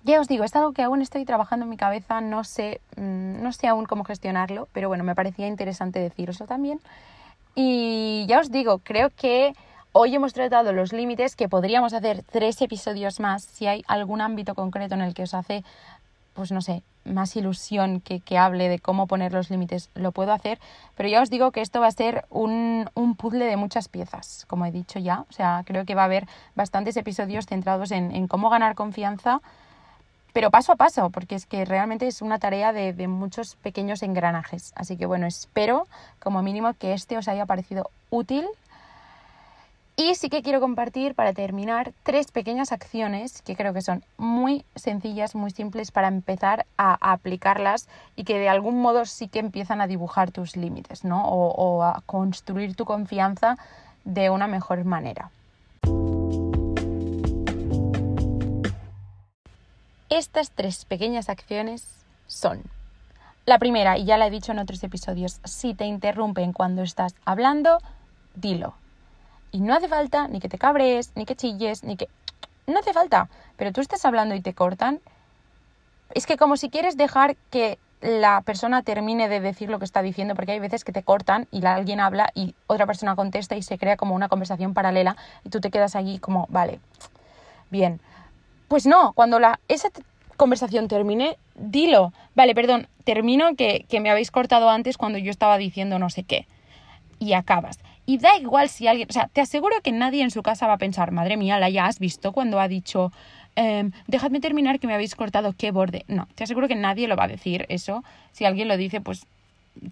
ya 0.05 0.21
os 0.21 0.29
digo, 0.29 0.45
es 0.45 0.55
algo 0.55 0.73
que 0.73 0.83
aún 0.83 1.01
estoy 1.01 1.25
trabajando 1.25 1.65
en 1.65 1.71
mi 1.71 1.79
cabeza, 1.79 2.21
no 2.21 2.45
sé, 2.45 2.81
mm, 2.97 3.43
no 3.43 3.53
sé 3.53 3.67
aún 3.69 3.87
cómo 3.87 4.05
gestionarlo, 4.05 4.69
pero 4.73 4.89
bueno, 4.89 5.03
me 5.03 5.15
parecía 5.15 5.47
interesante 5.47 5.99
deciroslo 5.99 6.47
también. 6.47 6.79
Y 7.55 8.27
ya 8.29 8.41
os 8.41 8.51
digo, 8.51 8.79
creo 8.79 9.11
que 9.11 9.55
hoy 9.93 10.15
hemos 10.15 10.35
tratado 10.35 10.73
los 10.73 10.93
límites, 10.93 11.37
que 11.37 11.49
podríamos 11.49 11.95
hacer 11.95 12.23
tres 12.31 12.61
episodios 12.61 13.19
más 13.19 13.45
si 13.45 13.67
hay 13.67 13.83
algún 13.87 14.21
ámbito 14.21 14.55
concreto 14.55 14.95
en 14.95 15.01
el 15.01 15.15
que 15.15 15.23
os 15.23 15.33
hace, 15.33 15.65
pues 16.35 16.53
no 16.53 16.61
sé, 16.61 16.83
más 17.05 17.35
ilusión 17.37 18.01
que, 18.01 18.21
que 18.21 18.37
hable 18.37 18.69
de 18.69 18.81
cómo 18.81 19.07
poner 19.07 19.33
los 19.33 19.51
límites, 19.51 19.89
lo 19.95 20.13
puedo 20.13 20.33
hacer. 20.33 20.59
Pero 20.97 21.09
ya 21.09 21.23
os 21.23 21.31
digo 21.31 21.51
que 21.51 21.63
esto 21.63 21.81
va 21.81 21.87
a 21.87 21.93
ser 21.93 22.27
un, 22.29 22.91
un, 22.95 23.15
puzzle 23.15 23.47
de 23.47 23.57
muchas 23.57 23.89
piezas, 23.89 24.45
como 24.49 24.67
he 24.67 24.73
dicho 24.73 24.99
ya. 24.99 25.25
O 25.31 25.33
sea, 25.33 25.63
creo 25.65 25.87
que 25.87 25.95
va 25.95 26.03
a 26.03 26.07
haber 26.07 26.27
bastantes 26.55 26.97
episodios 26.99 27.47
centrados 27.47 27.91
en, 27.91 28.11
en 28.15 28.27
cómo 28.27 28.51
ganar 28.51 28.75
confianza 28.75 29.41
pero 30.35 30.51
paso 30.51 30.73
a 30.73 30.77
paso, 30.77 31.11
porque 31.11 31.37
es 31.37 31.47
que 31.47 31.65
realmente 31.65 32.09
es 32.09 32.21
una 32.21 32.41
tarea 32.41 32.73
de, 32.73 33.07
muchos 33.07 33.55
pequeños 33.55 34.03
engranajes. 34.03 34.73
Así 34.75 34.97
que 34.97 35.07
bueno, 35.07 35.27
espero 35.27 35.87
como 36.19 36.43
mínimo 36.43 36.75
que 36.75 36.93
este 36.93 37.17
os 37.17 37.29
haya 37.29 37.47
parecido 37.47 37.89
útil. 38.11 38.45
Y 39.97 40.17
sí 40.17 40.29
que 40.29 40.43
quiero 40.43 40.59
compartir 40.59 41.15
para 41.15 41.33
terminar 41.33 41.93
tres 42.03 42.33
pequeñas 42.33 42.73
acciones 42.73 43.43
que 43.43 43.55
creo 43.55 43.73
que 43.73 43.81
son 43.81 44.03
muy 44.19 44.65
sencillas, 44.75 45.37
muy 45.37 45.53
simples 45.53 45.93
para 45.93 46.09
empezar 46.09 46.67
a, 46.77 47.13
aplicarlas 47.13 47.89
y 48.17 48.25
que 48.25 48.37
de 48.37 48.49
algún 48.49 48.83
modo 48.83 49.05
sí 49.05 49.29
que 49.29 49.39
empiezan 49.39 49.81
a 49.81 49.87
dibujar 49.87 50.33
tus 50.33 50.57
límites, 50.57 51.05
¿no? 51.05 51.25
O 51.29 51.85
a 51.85 52.03
construir 52.07 52.75
tu 52.75 52.85
confianza 52.85 53.57
de 54.03 54.31
una 54.31 54.49
mejor 54.49 54.85
manera. 54.85 55.31
Estas 60.11 60.51
tres 60.51 60.85
pequeñas 60.85 61.29
acciones 61.29 61.87
son 62.27 62.63
la 63.47 63.59
primera, 63.59 63.99
y 63.99 64.07
ya 64.07 64.17
la 64.17 64.27
he 64.27 64.31
dicho 64.31 64.53
en 64.53 64.59
otros 64.59 64.83
episodios, 64.85 65.41
si 65.45 65.75
te 65.75 65.85
interrumpen 65.85 66.55
cuando 66.55 66.83
estás 66.83 67.15
hablando, 67.27 67.79
dilo. 68.35 68.75
Y 69.53 69.61
no 69.61 69.75
hace 69.75 69.87
falta 69.87 70.29
ni 70.29 70.41
que 70.41 70.49
te 70.49 70.57
cabres, 70.57 71.13
ni 71.15 71.27
que 71.27 71.37
chilles, 71.37 71.85
ni 71.85 71.97
que... 71.97 72.09
No 72.67 72.79
hace 72.79 72.95
falta, 72.95 73.29
pero 73.57 73.73
tú 73.73 73.83
estás 73.83 74.05
hablando 74.07 74.35
y 74.35 74.41
te 74.41 74.55
cortan. 74.55 75.01
Es 76.15 76.27
que 76.27 76.39
como 76.39 76.57
si 76.57 76.71
quieres 76.71 76.97
dejar 76.97 77.37
que 77.51 77.79
la 78.01 78.41
persona 78.41 78.83
termine 78.83 79.29
de 79.29 79.41
decir 79.41 79.69
lo 79.69 79.79
que 79.79 79.85
está 79.85 80.01
diciendo, 80.01 80.35
porque 80.35 80.53
hay 80.53 80.61
veces 80.61 80.83
que 80.83 80.93
te 80.93 81.03
cortan 81.03 81.47
y 81.51 81.65
alguien 81.67 82.01
habla 82.01 82.31
y 82.35 82.55
otra 82.67 82.87
persona 82.87 83.15
contesta 83.15 83.57
y 83.57 83.63
se 83.63 83.79
crea 83.79 83.99
como 83.99 84.15
una 84.15 84.29
conversación 84.29 84.73
paralela 84.73 85.17
y 85.45 85.51
tú 85.51 85.61
te 85.61 85.71
quedas 85.71 85.97
allí 85.97 86.19
como, 86.19 86.47
vale, 86.49 86.81
bien. 87.71 88.01
Pues 88.75 88.87
no, 88.87 89.13
cuando 89.13 89.39
la, 89.39 89.61
esa 89.69 89.89
conversación 90.37 90.89
termine, 90.89 91.37
dilo. 91.55 92.13
Vale, 92.35 92.57
perdón, 92.57 92.89
termino 93.05 93.55
que, 93.55 93.87
que 93.89 94.01
me 94.01 94.11
habéis 94.11 94.33
cortado 94.33 94.69
antes 94.69 94.99
cuando 94.99 95.17
yo 95.17 95.31
estaba 95.31 95.59
diciendo 95.59 96.01
no 96.01 96.11
sé 96.11 96.25
qué. 96.25 96.49
Y 97.21 97.35
acabas. 97.35 97.79
Y 98.05 98.19
da 98.19 98.37
igual 98.37 98.69
si 98.69 98.89
alguien, 98.89 99.07
o 99.09 99.13
sea, 99.13 99.29
te 99.33 99.41
aseguro 99.41 99.77
que 99.81 99.93
nadie 99.93 100.25
en 100.25 100.33
su 100.33 100.43
casa 100.43 100.67
va 100.67 100.73
a 100.73 100.79
pensar, 100.79 101.13
madre 101.13 101.37
mía, 101.37 101.61
la 101.61 101.71
ya 101.71 101.87
has 101.87 102.01
visto 102.01 102.33
cuando 102.33 102.59
ha 102.59 102.67
dicho, 102.67 103.13
eh, 103.55 103.89
dejadme 104.09 104.41
terminar 104.41 104.81
que 104.81 104.89
me 104.89 104.95
habéis 104.95 105.15
cortado, 105.15 105.55
qué 105.57 105.71
borde. 105.71 106.05
No, 106.09 106.27
te 106.35 106.43
aseguro 106.43 106.67
que 106.67 106.75
nadie 106.75 107.07
lo 107.07 107.15
va 107.15 107.27
a 107.27 107.29
decir 107.29 107.67
eso. 107.69 108.03
Si 108.33 108.45
alguien 108.45 108.67
lo 108.67 108.77
dice, 108.77 109.01
pues 109.01 109.25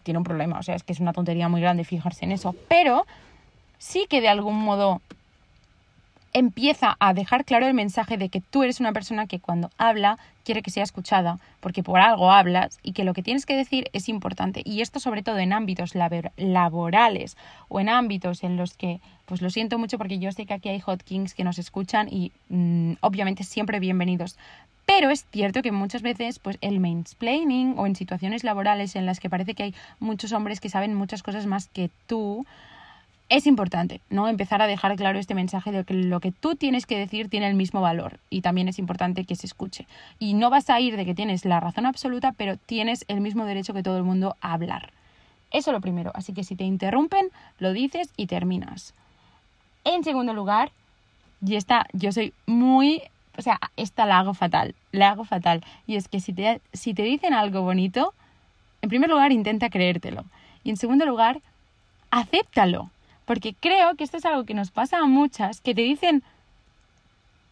tiene 0.03 0.19
un 0.19 0.25
problema. 0.25 0.59
O 0.59 0.65
sea, 0.65 0.75
es 0.75 0.83
que 0.83 0.93
es 0.93 0.99
una 0.99 1.13
tontería 1.13 1.49
muy 1.49 1.61
grande 1.61 1.85
fijarse 1.85 2.25
en 2.25 2.33
eso. 2.33 2.57
Pero 2.67 3.07
sí 3.79 4.07
que 4.11 4.21
de 4.21 4.29
algún 4.29 4.57
modo 4.57 5.01
empieza 6.33 6.97
a 6.99 7.15
dejar 7.15 7.45
claro 7.45 7.67
el 7.67 7.75
mensaje 7.75 8.17
de 8.17 8.29
que 8.29 8.41
tú 8.41 8.63
eres 8.63 8.81
una 8.81 8.93
persona 8.93 9.27
que 9.27 9.41
cuando 9.41 9.71
habla 9.79 10.19
quiere 10.45 10.63
que 10.63 10.71
sea 10.71 10.83
escuchada, 10.83 11.39
porque 11.61 11.83
por 11.83 12.01
algo 12.01 12.33
hablas 12.33 12.79
y 12.83 12.93
que 12.93 13.05
lo 13.05 13.15
que 13.15 13.23
tienes 13.23 13.47
que 13.47 13.57
decir 13.57 13.89
es 13.93 14.09
importante. 14.09 14.63
Y 14.65 14.81
esto 14.81 14.99
sobre 14.99 15.23
todo 15.23 15.39
en 15.39 15.53
ámbitos 15.53 15.95
laborales 16.37 17.37
o 17.69 17.81
en 17.81 17.89
ámbitos 17.89 18.43
en 18.43 18.57
los 18.57 18.77
que, 18.77 19.01
pues 19.27 19.43
lo 19.43 19.51
siento 19.51 19.79
mucho 19.79 19.99
porque 19.99 20.19
yo 20.19 20.33
sé 20.33 20.47
que 20.47 20.55
aquí 20.55 20.69
hay 20.69 20.81
hot 20.81 21.03
kings 21.03 21.35
que 21.35 21.45
nos 21.45 21.59
escuchan 21.59 22.09
y 22.11 22.33
mmm, 22.49 22.95
obviamente 23.01 23.45
siempre 23.45 23.79
bienvenidos. 23.79 24.37
Pero 24.85 25.11
es 25.11 25.27
cierto 25.31 25.63
que 25.63 25.71
muchas 25.71 26.03
veces 26.03 26.39
pues 26.41 26.59
el 26.61 26.81
mansplaining 26.81 27.75
o 27.79 27.87
en 27.87 27.95
situaciones 27.95 28.43
laborales 28.43 28.97
en 28.97 29.07
las 29.07 29.21
que 29.21 29.31
parece 29.31 29.55
que 29.55 29.63
hay 29.63 29.75
muchos 30.01 30.33
hombres 30.33 30.61
que 30.61 30.69
saben 30.69 30.95
muchas 30.95 31.23
cosas 31.23 31.47
más 31.47 31.69
que 31.69 31.91
tú, 32.09 32.45
es 33.33 33.47
importante, 33.47 34.03
¿no? 34.11 34.29
Empezar 34.29 34.61
a 34.61 34.67
dejar 34.67 34.95
claro 34.97 35.19
este 35.19 35.35
mensaje 35.35 35.73
de 35.73 35.85
que 35.85 35.95
lo 35.95 36.21
que 36.21 36.33
tú 36.33 36.55
tienes 36.55 36.85
que 36.85 36.99
decir 36.99 37.31
tiene 37.31 37.49
el 37.49 37.55
mismo 37.55 37.81
valor 37.81 38.21
y 38.29 38.43
también 38.43 38.69
es 38.69 38.79
importante 38.79 39.25
que 39.25 39.37
se 39.37 39.47
escuche. 39.47 39.87
Y 40.19 40.35
no 40.35 40.51
vas 40.51 40.69
a 40.69 40.79
ir 40.81 40.99
de 40.99 41.07
que 41.07 41.15
tienes 41.15 41.47
la 41.47 41.59
razón 41.59 41.87
absoluta, 41.87 42.33
pero 42.33 42.59
tienes 42.59 43.07
el 43.09 43.23
mismo 43.23 43.47
derecho 43.47 43.73
que 43.73 43.83
todo 43.83 43.97
el 43.97 44.03
mundo 44.03 44.37
a 44.43 44.53
hablar. 44.53 44.93
Eso 45.51 45.73
lo 45.73 45.81
primero. 45.81 46.13
Así 46.15 46.35
que 46.35 46.45
si 46.45 46.57
te 46.57 46.65
interrumpen, 46.65 47.31
lo 47.59 47.73
dices 47.73 48.11
y 48.19 48.27
terminas. 48.27 48.93
En 49.85 50.05
segundo 50.05 50.35
lugar, 50.35 50.71
y 51.43 51.57
esta 51.57 51.87
yo 51.95 52.13
soy 52.13 52.35
muy, 52.45 53.01
o 53.39 53.41
sea, 53.41 53.59
esta 53.79 54.05
la 54.05 54.19
hago 54.19 54.35
fatal, 54.35 54.75
la 54.91 55.09
hago 55.09 55.25
fatal. 55.25 55.65
Y 55.87 55.97
es 55.97 56.07
que 56.07 56.21
si 56.21 56.35
te, 56.35 56.61
si 56.75 56.93
te 56.93 57.03
dicen 57.03 57.33
algo 57.33 57.63
bonito, 57.63 58.13
en 58.83 58.91
primer 58.91 59.09
lugar 59.09 59.33
intenta 59.33 59.71
creértelo. 59.71 60.27
Y 60.65 60.69
en 60.69 60.77
segundo 60.77 61.07
lugar, 61.07 61.41
acéptalo. 62.11 62.91
Porque 63.25 63.55
creo 63.59 63.95
que 63.97 64.05
esto 64.05 64.17
es 64.17 64.25
algo 64.25 64.45
que 64.45 64.55
nos 64.55 64.71
pasa 64.71 64.99
a 64.99 65.07
muchas 65.07 65.61
que 65.61 65.75
te 65.75 65.83
dicen, 65.83 66.23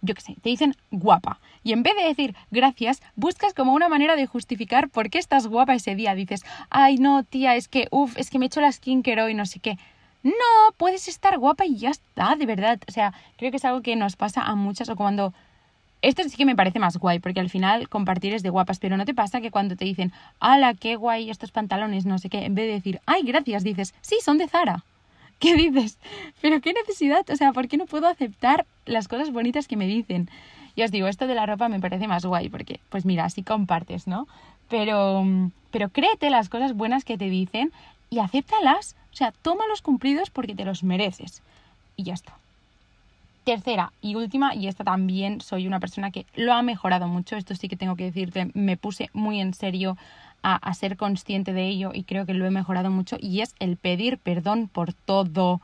yo 0.03 0.15
qué 0.15 0.21
sé, 0.21 0.37
te 0.43 0.51
dicen 0.51 0.75
guapa. 0.91 1.39
Y 1.63 1.73
en 1.73 1.83
vez 1.83 1.95
de 1.97 2.05
decir 2.05 2.35
gracias, 2.51 3.03
buscas 3.17 3.55
como 3.55 3.75
una 3.75 3.89
manera 3.89 4.17
de 4.17 4.27
justificar 4.27 4.89
por 4.89 5.11
qué 5.11 5.19
estás 5.19 5.47
guapa 5.47 5.75
ese 5.75 5.95
día. 5.95 6.15
Dices, 6.15 6.43
ay 6.71 6.97
no, 6.97 7.23
tía, 7.23 7.57
es 7.57 7.69
que, 7.69 7.89
uff, 7.91 8.17
es 8.17 8.31
que 8.31 8.39
me 8.39 8.47
he 8.47 8.49
hecho 8.49 8.61
la 8.61 8.73
skincare 8.73 9.23
hoy, 9.23 9.35
no 9.35 9.47
sé 9.47 9.61
qué. 9.61 9.79
No, 10.23 10.33
puedes 10.77 11.09
estar 11.09 11.39
guapa 11.39 11.65
y 11.65 11.77
ya 11.77 11.91
está, 11.91 12.37
de 12.37 12.47
verdad. 12.47 12.79
O 12.89 12.93
sea, 12.93 13.15
creo 13.37 13.51
que 13.51 13.57
es 13.57 13.65
algo 13.65 13.83
que 13.83 13.97
nos 13.97 14.17
pasa 14.17 14.43
a 14.43 14.55
muchas 14.55 14.89
o 14.89 14.97
cuando... 14.97 15.33
Esto 16.03 16.23
sí 16.23 16.35
que 16.35 16.47
me 16.47 16.57
parece 16.57 16.79
más 16.79 16.97
guay, 16.97 17.19
porque 17.19 17.41
al 17.41 17.51
final 17.51 17.91
compartir 17.91 18.33
es 18.33 18.43
de 18.43 18.49
guapas, 18.49 18.79
pero 18.79 18.97
¿no 18.97 19.05
te 19.05 19.13
pasa 19.13 19.43
que 19.43 19.51
cuando 19.51 19.77
te 19.77 19.85
dicen, 19.85 20.13
ala, 20.39 20.73
qué 20.73 20.97
guay 20.97 21.29
estos 21.29 21.53
pantalones, 21.53 22.07
no 22.07 22.19
sé 22.19 22.31
qué, 22.31 22.47
en 22.47 22.55
vez 22.55 22.69
de 22.69 22.73
decir, 22.73 23.01
ay, 23.05 23.23
gracias, 23.23 23.65
dices, 23.65 23.95
sí, 24.01 24.17
son 24.25 24.39
de 24.39 24.49
Zara? 24.49 24.83
¿Qué 25.41 25.57
dices? 25.57 25.99
Pero 26.41 26.61
qué 26.61 26.73
necesidad, 26.75 27.29
o 27.29 27.35
sea, 27.35 27.53
¿por 27.53 27.67
qué 27.67 27.79
no 27.79 27.87
puedo 27.87 28.07
aceptar 28.07 28.67
las 28.85 29.09
cosas 29.09 29.33
bonitas 29.33 29.67
que 29.67 29.77
me 29.77 29.87
dicen? 29.87 30.29
Y 30.77 30.83
os 30.83 30.91
digo, 30.91 31.09
esto 31.09 31.27
de 31.27 31.35
la 31.35 31.47
ropa 31.47 31.69
me 31.69 31.81
parece 31.81 32.07
más 32.07 32.25
guay, 32.25 32.51
porque, 32.51 32.79
pues 32.91 33.05
mira, 33.07 33.25
así 33.25 33.43
compartes, 33.43 34.07
¿no? 34.07 34.29
Pero, 34.69 35.25
pero 35.71 35.89
créete 35.89 36.31
las 36.31 36.49
cosas 36.49 36.75
buenas 36.75 37.05
que 37.05 37.19
te 37.19 37.31
dicen 37.31 37.73
y 38.11 38.19
acéptalas. 38.19 38.97
O 39.13 39.17
sea, 39.17 39.33
toma 39.33 39.67
los 39.67 39.83
cumplidos 39.83 40.31
porque 40.31 40.55
te 40.55 40.65
los 40.65 40.85
mereces. 40.85 41.43
Y 41.97 42.05
ya 42.05 42.15
está. 42.15 42.37
Tercera 43.45 43.93
y 44.03 44.17
última, 44.17 44.55
y 44.55 44.67
esta 44.67 44.85
también 44.85 45.41
soy 45.41 45.67
una 45.67 45.81
persona 45.81 46.11
que 46.11 46.27
lo 46.37 46.53
ha 46.53 46.63
mejorado 46.63 47.09
mucho, 47.09 47.37
esto 47.37 47.55
sí 47.55 47.69
que 47.69 47.77
tengo 47.77 47.97
que 47.97 48.05
decirte, 48.05 48.51
me 48.55 48.77
puse 48.77 49.09
muy 49.13 49.41
en 49.41 49.55
serio 49.55 49.97
a, 50.43 50.75
ser 50.75 50.97
consciente 50.97 51.53
de 51.53 51.67
ello 51.67 51.91
y 51.93 52.05
creo 52.05 52.27
que 52.27 52.35
lo 52.35 52.47
he 52.47 52.51
mejorado 52.51 52.91
mucho 52.91 53.17
y 53.21 53.41
es 53.41 53.55
el 53.59 53.77
pedir 53.77 54.19
perdón 54.19 54.69
por 54.69 54.93
todo, 54.93 55.61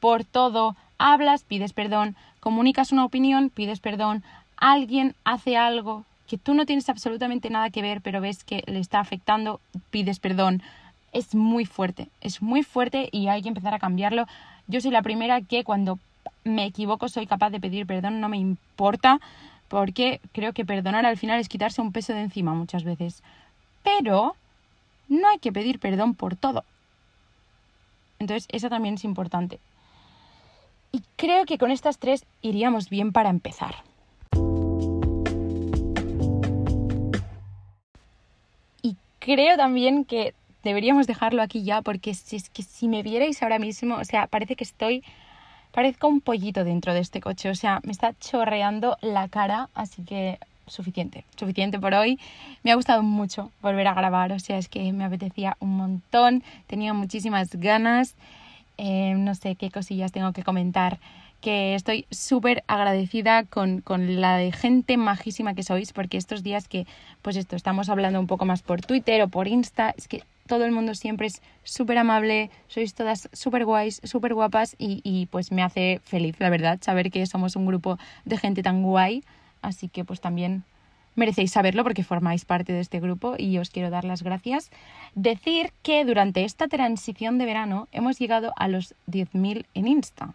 por 0.00 0.24
todo. 0.24 0.76
Hablas, 0.98 1.44
pides 1.44 1.72
perdón, 1.72 2.16
comunicas 2.40 2.92
una 2.92 3.04
opinión, 3.04 3.50
pides 3.50 3.80
perdón, 3.80 4.22
alguien 4.56 5.14
hace 5.24 5.56
algo 5.56 6.04
que 6.26 6.38
tú 6.38 6.54
no 6.54 6.66
tienes 6.66 6.88
absolutamente 6.88 7.50
nada 7.50 7.70
que 7.70 7.82
ver, 7.82 8.00
pero 8.00 8.20
ves 8.20 8.44
que 8.44 8.62
le 8.66 8.78
está 8.78 9.00
afectando, 9.00 9.60
pides 9.90 10.20
perdón. 10.20 10.62
Es 11.12 11.34
muy 11.34 11.64
fuerte, 11.64 12.08
es 12.20 12.42
muy 12.42 12.62
fuerte 12.62 13.08
y 13.12 13.28
hay 13.28 13.42
que 13.42 13.48
empezar 13.48 13.74
a 13.74 13.78
cambiarlo. 13.78 14.26
Yo 14.66 14.80
soy 14.80 14.90
la 14.90 15.02
primera 15.02 15.42
que 15.42 15.62
cuando 15.62 15.98
me 16.44 16.66
equivoco 16.66 17.08
soy 17.08 17.26
capaz 17.26 17.50
de 17.50 17.60
pedir 17.60 17.86
perdón, 17.86 18.20
no 18.20 18.28
me 18.28 18.36
importa, 18.36 19.20
porque 19.68 20.20
creo 20.32 20.52
que 20.52 20.64
perdonar 20.64 21.06
al 21.06 21.16
final 21.16 21.40
es 21.40 21.48
quitarse 21.48 21.80
un 21.80 21.92
peso 21.92 22.12
de 22.12 22.20
encima 22.20 22.54
muchas 22.54 22.84
veces. 22.84 23.22
Pero 23.82 24.36
no 25.08 25.28
hay 25.28 25.38
que 25.38 25.52
pedir 25.52 25.78
perdón 25.78 26.14
por 26.14 26.36
todo. 26.36 26.64
Entonces, 28.18 28.46
eso 28.50 28.68
también 28.68 28.94
es 28.94 29.04
importante. 29.04 29.58
Y 30.92 31.02
creo 31.16 31.44
que 31.44 31.58
con 31.58 31.70
estas 31.70 31.98
tres 31.98 32.24
iríamos 32.40 32.88
bien 32.88 33.12
para 33.12 33.28
empezar. 33.28 33.74
Y 38.80 38.96
creo 39.18 39.56
también 39.56 40.04
que 40.04 40.34
deberíamos 40.62 41.06
dejarlo 41.06 41.42
aquí 41.42 41.64
ya, 41.64 41.82
porque 41.82 42.14
si 42.14 42.36
es 42.36 42.48
que 42.48 42.62
si 42.62 42.88
me 42.88 43.02
vierais 43.02 43.42
ahora 43.42 43.58
mismo, 43.58 43.96
o 43.96 44.04
sea, 44.04 44.26
parece 44.26 44.56
que 44.56 44.64
estoy, 44.64 45.02
parezco 45.74 46.06
un 46.08 46.20
pollito 46.20 46.64
dentro 46.64 46.94
de 46.94 47.00
este 47.00 47.20
coche, 47.20 47.50
o 47.50 47.54
sea, 47.54 47.80
me 47.82 47.92
está 47.92 48.14
chorreando 48.20 48.96
la 49.00 49.28
cara, 49.28 49.68
así 49.74 50.04
que 50.04 50.38
suficiente, 50.66 51.24
suficiente 51.36 51.78
por 51.78 51.92
hoy. 51.92 52.18
Me 52.62 52.72
ha 52.72 52.76
gustado 52.76 53.02
mucho 53.02 53.50
volver 53.60 53.88
a 53.88 53.94
grabar, 53.94 54.32
o 54.32 54.38
sea, 54.38 54.56
es 54.56 54.68
que 54.68 54.92
me 54.92 55.04
apetecía 55.04 55.56
un 55.60 55.76
montón, 55.76 56.42
tenía 56.66 56.94
muchísimas 56.94 57.50
ganas 57.50 58.14
eh, 58.76 59.14
no 59.16 59.34
sé 59.34 59.54
qué 59.54 59.70
cosillas 59.70 60.12
tengo 60.12 60.32
que 60.32 60.42
comentar, 60.42 60.98
que 61.40 61.74
estoy 61.74 62.06
súper 62.10 62.64
agradecida 62.66 63.44
con, 63.44 63.80
con, 63.82 64.20
la 64.20 64.36
de 64.36 64.50
gente 64.50 64.96
majísima 64.96 65.54
que 65.54 65.62
sois, 65.62 65.92
porque 65.92 66.16
estos 66.16 66.42
días 66.42 66.66
que, 66.66 66.86
pues 67.22 67.36
esto, 67.36 67.54
estamos 67.54 67.88
hablando 67.88 68.18
un 68.18 68.26
poco 68.26 68.46
más 68.46 68.62
por 68.62 68.80
Twitter 68.80 69.22
o 69.22 69.28
por 69.28 69.46
Insta, 69.46 69.94
es 69.96 70.08
que 70.08 70.22
todo 70.46 70.64
el 70.64 70.72
mundo 70.72 70.94
siempre 70.94 71.26
es 71.26 71.42
súper 71.62 71.98
amable, 71.98 72.50
sois 72.68 72.94
todas 72.94 73.28
súper 73.32 73.64
guays, 73.64 74.00
súper 74.04 74.34
guapas 74.34 74.76
y, 74.78 75.28
pues 75.30 75.52
me 75.52 75.62
hace 75.62 76.00
feliz, 76.04 76.36
la 76.38 76.50
verdad, 76.50 76.78
saber 76.80 77.10
que 77.10 77.26
somos 77.26 77.56
un 77.56 77.66
grupo 77.66 77.98
de 78.24 78.36
gente 78.36 78.62
tan 78.62 78.82
guay, 78.82 79.24
así 79.62 79.88
que 79.88 80.04
pues 80.04 80.20
también 80.20 80.64
merecéis 81.14 81.52
saberlo 81.52 81.82
porque 81.82 82.04
formáis 82.04 82.44
parte 82.44 82.72
de 82.72 82.80
este 82.80 83.00
grupo 83.00 83.36
y 83.38 83.58
os 83.58 83.70
quiero 83.70 83.90
dar 83.90 84.04
las 84.04 84.22
gracias. 84.22 84.70
Decir 85.14 85.72
que 85.82 86.04
durante 86.04 86.44
esta 86.44 86.68
transición 86.68 87.38
de 87.38 87.46
verano 87.46 87.88
hemos 87.92 88.18
llegado 88.18 88.52
a 88.56 88.68
los 88.68 88.94
10.000 89.06 89.66
en 89.74 89.86
Insta. 89.86 90.34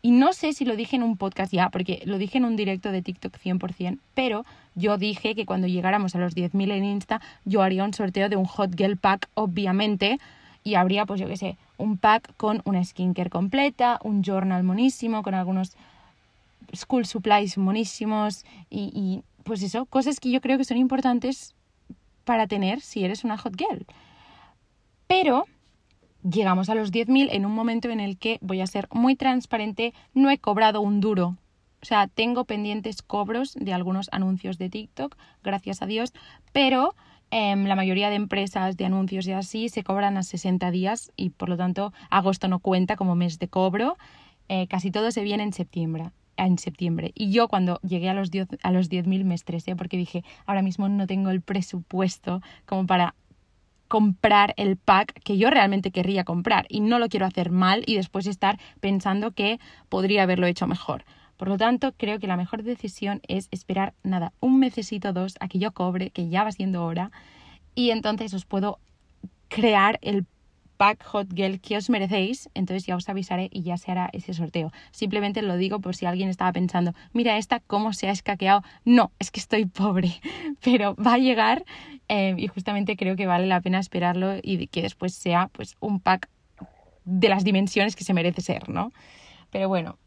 Y 0.00 0.12
no 0.12 0.32
sé 0.32 0.52
si 0.52 0.64
lo 0.64 0.76
dije 0.76 0.96
en 0.96 1.02
un 1.02 1.16
podcast 1.16 1.52
ya, 1.52 1.70
porque 1.70 2.02
lo 2.04 2.18
dije 2.18 2.38
en 2.38 2.44
un 2.44 2.56
directo 2.56 2.92
de 2.92 3.02
TikTok 3.02 3.36
100%, 3.36 3.98
pero 4.14 4.44
yo 4.78 4.96
dije 4.96 5.34
que 5.34 5.44
cuando 5.44 5.66
llegáramos 5.66 6.14
a 6.14 6.18
los 6.18 6.34
10.000 6.34 6.70
en 6.70 6.84
Insta, 6.84 7.20
yo 7.44 7.62
haría 7.62 7.84
un 7.84 7.92
sorteo 7.92 8.28
de 8.28 8.36
un 8.36 8.44
Hot 8.44 8.76
Girl 8.76 8.96
Pack, 8.96 9.28
obviamente, 9.34 10.18
y 10.64 10.74
habría, 10.74 11.04
pues 11.04 11.20
yo 11.20 11.26
qué 11.26 11.36
sé, 11.36 11.56
un 11.78 11.96
pack 11.96 12.34
con 12.36 12.62
una 12.64 12.84
skincare 12.84 13.30
completa, 13.30 13.98
un 14.02 14.22
journal 14.22 14.62
monísimo, 14.64 15.22
con 15.22 15.34
algunos 15.34 15.76
school 16.74 17.06
supplies 17.06 17.56
monísimos 17.56 18.44
y, 18.68 19.22
pues 19.44 19.62
eso, 19.62 19.86
cosas 19.86 20.20
que 20.20 20.30
yo 20.30 20.40
creo 20.40 20.58
que 20.58 20.64
son 20.64 20.76
importantes 20.76 21.54
para 22.24 22.46
tener 22.46 22.80
si 22.80 23.04
eres 23.04 23.24
una 23.24 23.38
hot 23.38 23.56
girl. 23.56 23.86
Pero 25.06 25.46
llegamos 26.22 26.68
a 26.68 26.74
los 26.74 26.92
10.000 26.92 27.28
en 27.30 27.46
un 27.46 27.54
momento 27.54 27.88
en 27.88 28.00
el 28.00 28.18
que 28.18 28.38
voy 28.42 28.60
a 28.60 28.66
ser 28.66 28.88
muy 28.92 29.16
transparente, 29.16 29.94
no 30.12 30.30
he 30.30 30.38
cobrado 30.38 30.82
un 30.82 31.00
duro. 31.00 31.36
O 31.82 31.86
sea, 31.86 32.06
tengo 32.08 32.44
pendientes 32.44 33.02
cobros 33.02 33.54
de 33.54 33.72
algunos 33.72 34.08
anuncios 34.12 34.58
de 34.58 34.68
TikTok, 34.68 35.16
gracias 35.42 35.82
a 35.82 35.86
Dios, 35.86 36.12
pero 36.52 36.94
em, 37.30 37.66
la 37.66 37.76
mayoría 37.76 38.10
de 38.10 38.16
empresas 38.16 38.76
de 38.76 38.86
anuncios 38.86 39.26
y 39.26 39.32
así 39.32 39.68
se 39.68 39.84
cobran 39.84 40.16
a 40.16 40.22
60 40.22 40.70
días 40.70 41.12
y 41.16 41.30
por 41.30 41.48
lo 41.48 41.56
tanto 41.56 41.92
agosto 42.10 42.48
no 42.48 42.58
cuenta 42.58 42.96
como 42.96 43.14
mes 43.14 43.38
de 43.38 43.48
cobro. 43.48 43.96
Eh, 44.48 44.66
casi 44.66 44.90
todo 44.90 45.10
se 45.10 45.22
viene 45.22 45.42
en 45.42 45.52
septiembre 45.52 46.10
en 46.38 46.58
septiembre. 46.58 47.12
Y 47.14 47.32
yo 47.32 47.48
cuando 47.48 47.80
llegué 47.82 48.08
a 48.08 48.14
los 48.14 48.30
10.000 48.30 48.58
a 48.62 48.70
los 48.70 48.88
me 48.90 49.34
estresé 49.34 49.76
porque 49.76 49.96
dije, 49.96 50.24
ahora 50.46 50.62
mismo 50.62 50.88
no 50.88 51.06
tengo 51.06 51.30
el 51.30 51.42
presupuesto 51.42 52.40
como 52.64 52.86
para 52.86 53.14
comprar 53.88 54.54
el 54.56 54.76
pack 54.76 55.20
que 55.24 55.38
yo 55.38 55.50
realmente 55.50 55.90
querría 55.90 56.24
comprar 56.24 56.66
y 56.68 56.80
no 56.80 56.98
lo 56.98 57.08
quiero 57.08 57.26
hacer 57.26 57.50
mal 57.50 57.82
y 57.86 57.96
después 57.96 58.26
estar 58.26 58.58
pensando 58.80 59.32
que 59.32 59.58
podría 59.88 60.22
haberlo 60.22 60.46
hecho 60.46 60.66
mejor. 60.66 61.04
Por 61.38 61.48
lo 61.48 61.56
tanto, 61.56 61.94
creo 61.96 62.18
que 62.18 62.26
la 62.26 62.36
mejor 62.36 62.62
decisión 62.62 63.22
es 63.26 63.48
esperar 63.52 63.94
nada, 64.02 64.34
un 64.40 64.58
mesecito 64.58 65.14
dos 65.14 65.36
a 65.40 65.48
que 65.48 65.58
yo 65.58 65.72
cobre, 65.72 66.10
que 66.10 66.28
ya 66.28 66.44
va 66.44 66.52
siendo 66.52 66.84
hora, 66.84 67.10
y 67.74 67.90
entonces 67.90 68.34
os 68.34 68.44
puedo 68.44 68.78
crear 69.48 69.98
el 70.02 70.26
pack 70.76 71.04
Hot 71.04 71.28
Girl 71.34 71.60
que 71.60 71.76
os 71.76 71.90
merecéis, 71.90 72.48
entonces 72.54 72.86
ya 72.86 72.96
os 72.96 73.08
avisaré 73.08 73.48
y 73.52 73.62
ya 73.62 73.76
se 73.76 73.90
hará 73.90 74.10
ese 74.12 74.34
sorteo. 74.34 74.72
Simplemente 74.90 75.42
lo 75.42 75.56
digo 75.56 75.80
por 75.80 75.94
si 75.94 76.06
alguien 76.06 76.28
estaba 76.28 76.52
pensando, 76.52 76.92
mira 77.12 77.36
esta 77.36 77.60
cómo 77.60 77.92
se 77.92 78.08
ha 78.08 78.12
escaqueado. 78.12 78.62
No, 78.84 79.12
es 79.18 79.30
que 79.30 79.40
estoy 79.40 79.66
pobre, 79.66 80.20
pero 80.62 80.94
va 80.94 81.14
a 81.14 81.18
llegar 81.18 81.64
eh, 82.08 82.34
y 82.36 82.46
justamente 82.46 82.96
creo 82.96 83.16
que 83.16 83.26
vale 83.26 83.46
la 83.46 83.60
pena 83.60 83.78
esperarlo 83.80 84.36
y 84.42 84.68
que 84.68 84.82
después 84.82 85.14
sea 85.14 85.50
pues 85.52 85.76
un 85.80 86.00
pack 86.00 86.28
de 87.04 87.28
las 87.28 87.44
dimensiones 87.44 87.96
que 87.96 88.04
se 88.04 88.14
merece 88.14 88.40
ser, 88.40 88.68
¿no? 88.68 88.92
Pero 89.50 89.68
bueno, 89.68 89.98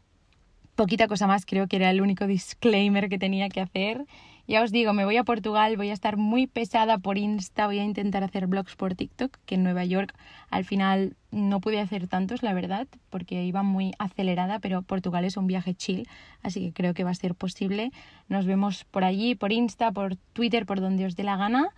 poquita 0.74 1.08
cosa 1.08 1.26
más, 1.26 1.46
creo 1.46 1.66
que 1.66 1.76
era 1.76 1.90
el 1.90 2.00
único 2.00 2.26
disclaimer 2.26 3.08
que 3.08 3.18
tenía 3.18 3.48
que 3.48 3.60
hacer. 3.60 4.04
Ya 4.48 4.62
os 4.62 4.72
digo, 4.72 4.92
me 4.92 5.04
voy 5.04 5.16
a 5.16 5.24
Portugal, 5.24 5.76
voy 5.76 5.90
a 5.90 5.92
estar 5.92 6.16
muy 6.16 6.48
pesada 6.48 6.98
por 6.98 7.16
Insta, 7.16 7.66
voy 7.66 7.78
a 7.78 7.84
intentar 7.84 8.24
hacer 8.24 8.48
blogs 8.48 8.74
por 8.74 8.94
TikTok, 8.94 9.38
que 9.46 9.54
en 9.54 9.62
Nueva 9.62 9.84
York 9.84 10.14
al 10.50 10.64
final 10.64 11.14
no 11.30 11.60
pude 11.60 11.80
hacer 11.80 12.08
tantos, 12.08 12.42
la 12.42 12.52
verdad, 12.52 12.88
porque 13.08 13.44
iba 13.44 13.62
muy 13.62 13.92
acelerada, 13.98 14.58
pero 14.58 14.82
Portugal 14.82 15.24
es 15.24 15.36
un 15.36 15.46
viaje 15.46 15.74
chill, 15.74 16.08
así 16.42 16.60
que 16.60 16.72
creo 16.72 16.92
que 16.92 17.04
va 17.04 17.10
a 17.10 17.14
ser 17.14 17.36
posible. 17.36 17.92
Nos 18.28 18.44
vemos 18.46 18.84
por 18.84 19.04
allí, 19.04 19.36
por 19.36 19.52
Insta, 19.52 19.92
por 19.92 20.16
Twitter, 20.32 20.66
por 20.66 20.80
donde 20.80 21.06
os 21.06 21.14
dé 21.14 21.22
la 21.22 21.36
gana. 21.36 21.68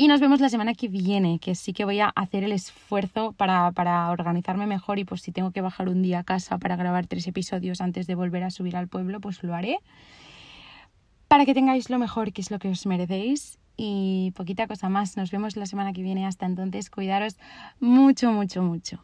Y 0.00 0.06
nos 0.06 0.20
vemos 0.20 0.38
la 0.38 0.48
semana 0.48 0.74
que 0.74 0.86
viene, 0.86 1.40
que 1.40 1.56
sí 1.56 1.72
que 1.72 1.84
voy 1.84 1.98
a 1.98 2.10
hacer 2.10 2.44
el 2.44 2.52
esfuerzo 2.52 3.32
para, 3.32 3.72
para, 3.72 4.08
organizarme 4.12 4.64
mejor 4.64 5.00
y 5.00 5.04
pues 5.04 5.22
si 5.22 5.32
tengo 5.32 5.50
que 5.50 5.60
bajar 5.60 5.88
un 5.88 6.02
día 6.02 6.20
a 6.20 6.22
casa 6.22 6.56
para 6.58 6.76
grabar 6.76 7.08
tres 7.08 7.26
episodios 7.26 7.80
antes 7.80 8.06
de 8.06 8.14
volver 8.14 8.44
a 8.44 8.50
subir 8.52 8.76
al 8.76 8.86
pueblo, 8.86 9.20
pues 9.20 9.42
lo 9.42 9.56
haré. 9.56 9.80
Para 11.26 11.44
que 11.44 11.52
tengáis 11.52 11.90
lo 11.90 11.98
mejor, 11.98 12.32
que 12.32 12.42
es 12.42 12.52
lo 12.52 12.60
que 12.60 12.68
os 12.68 12.86
merecéis. 12.86 13.58
Y 13.76 14.32
poquita 14.36 14.68
cosa 14.68 14.88
más. 14.88 15.16
Nos 15.16 15.32
vemos 15.32 15.56
la 15.56 15.66
semana 15.66 15.92
que 15.92 16.02
viene. 16.02 16.26
Hasta 16.26 16.46
entonces, 16.46 16.90
cuidaros 16.90 17.36
mucho, 17.80 18.30
mucho, 18.30 18.62
mucho. 18.62 19.02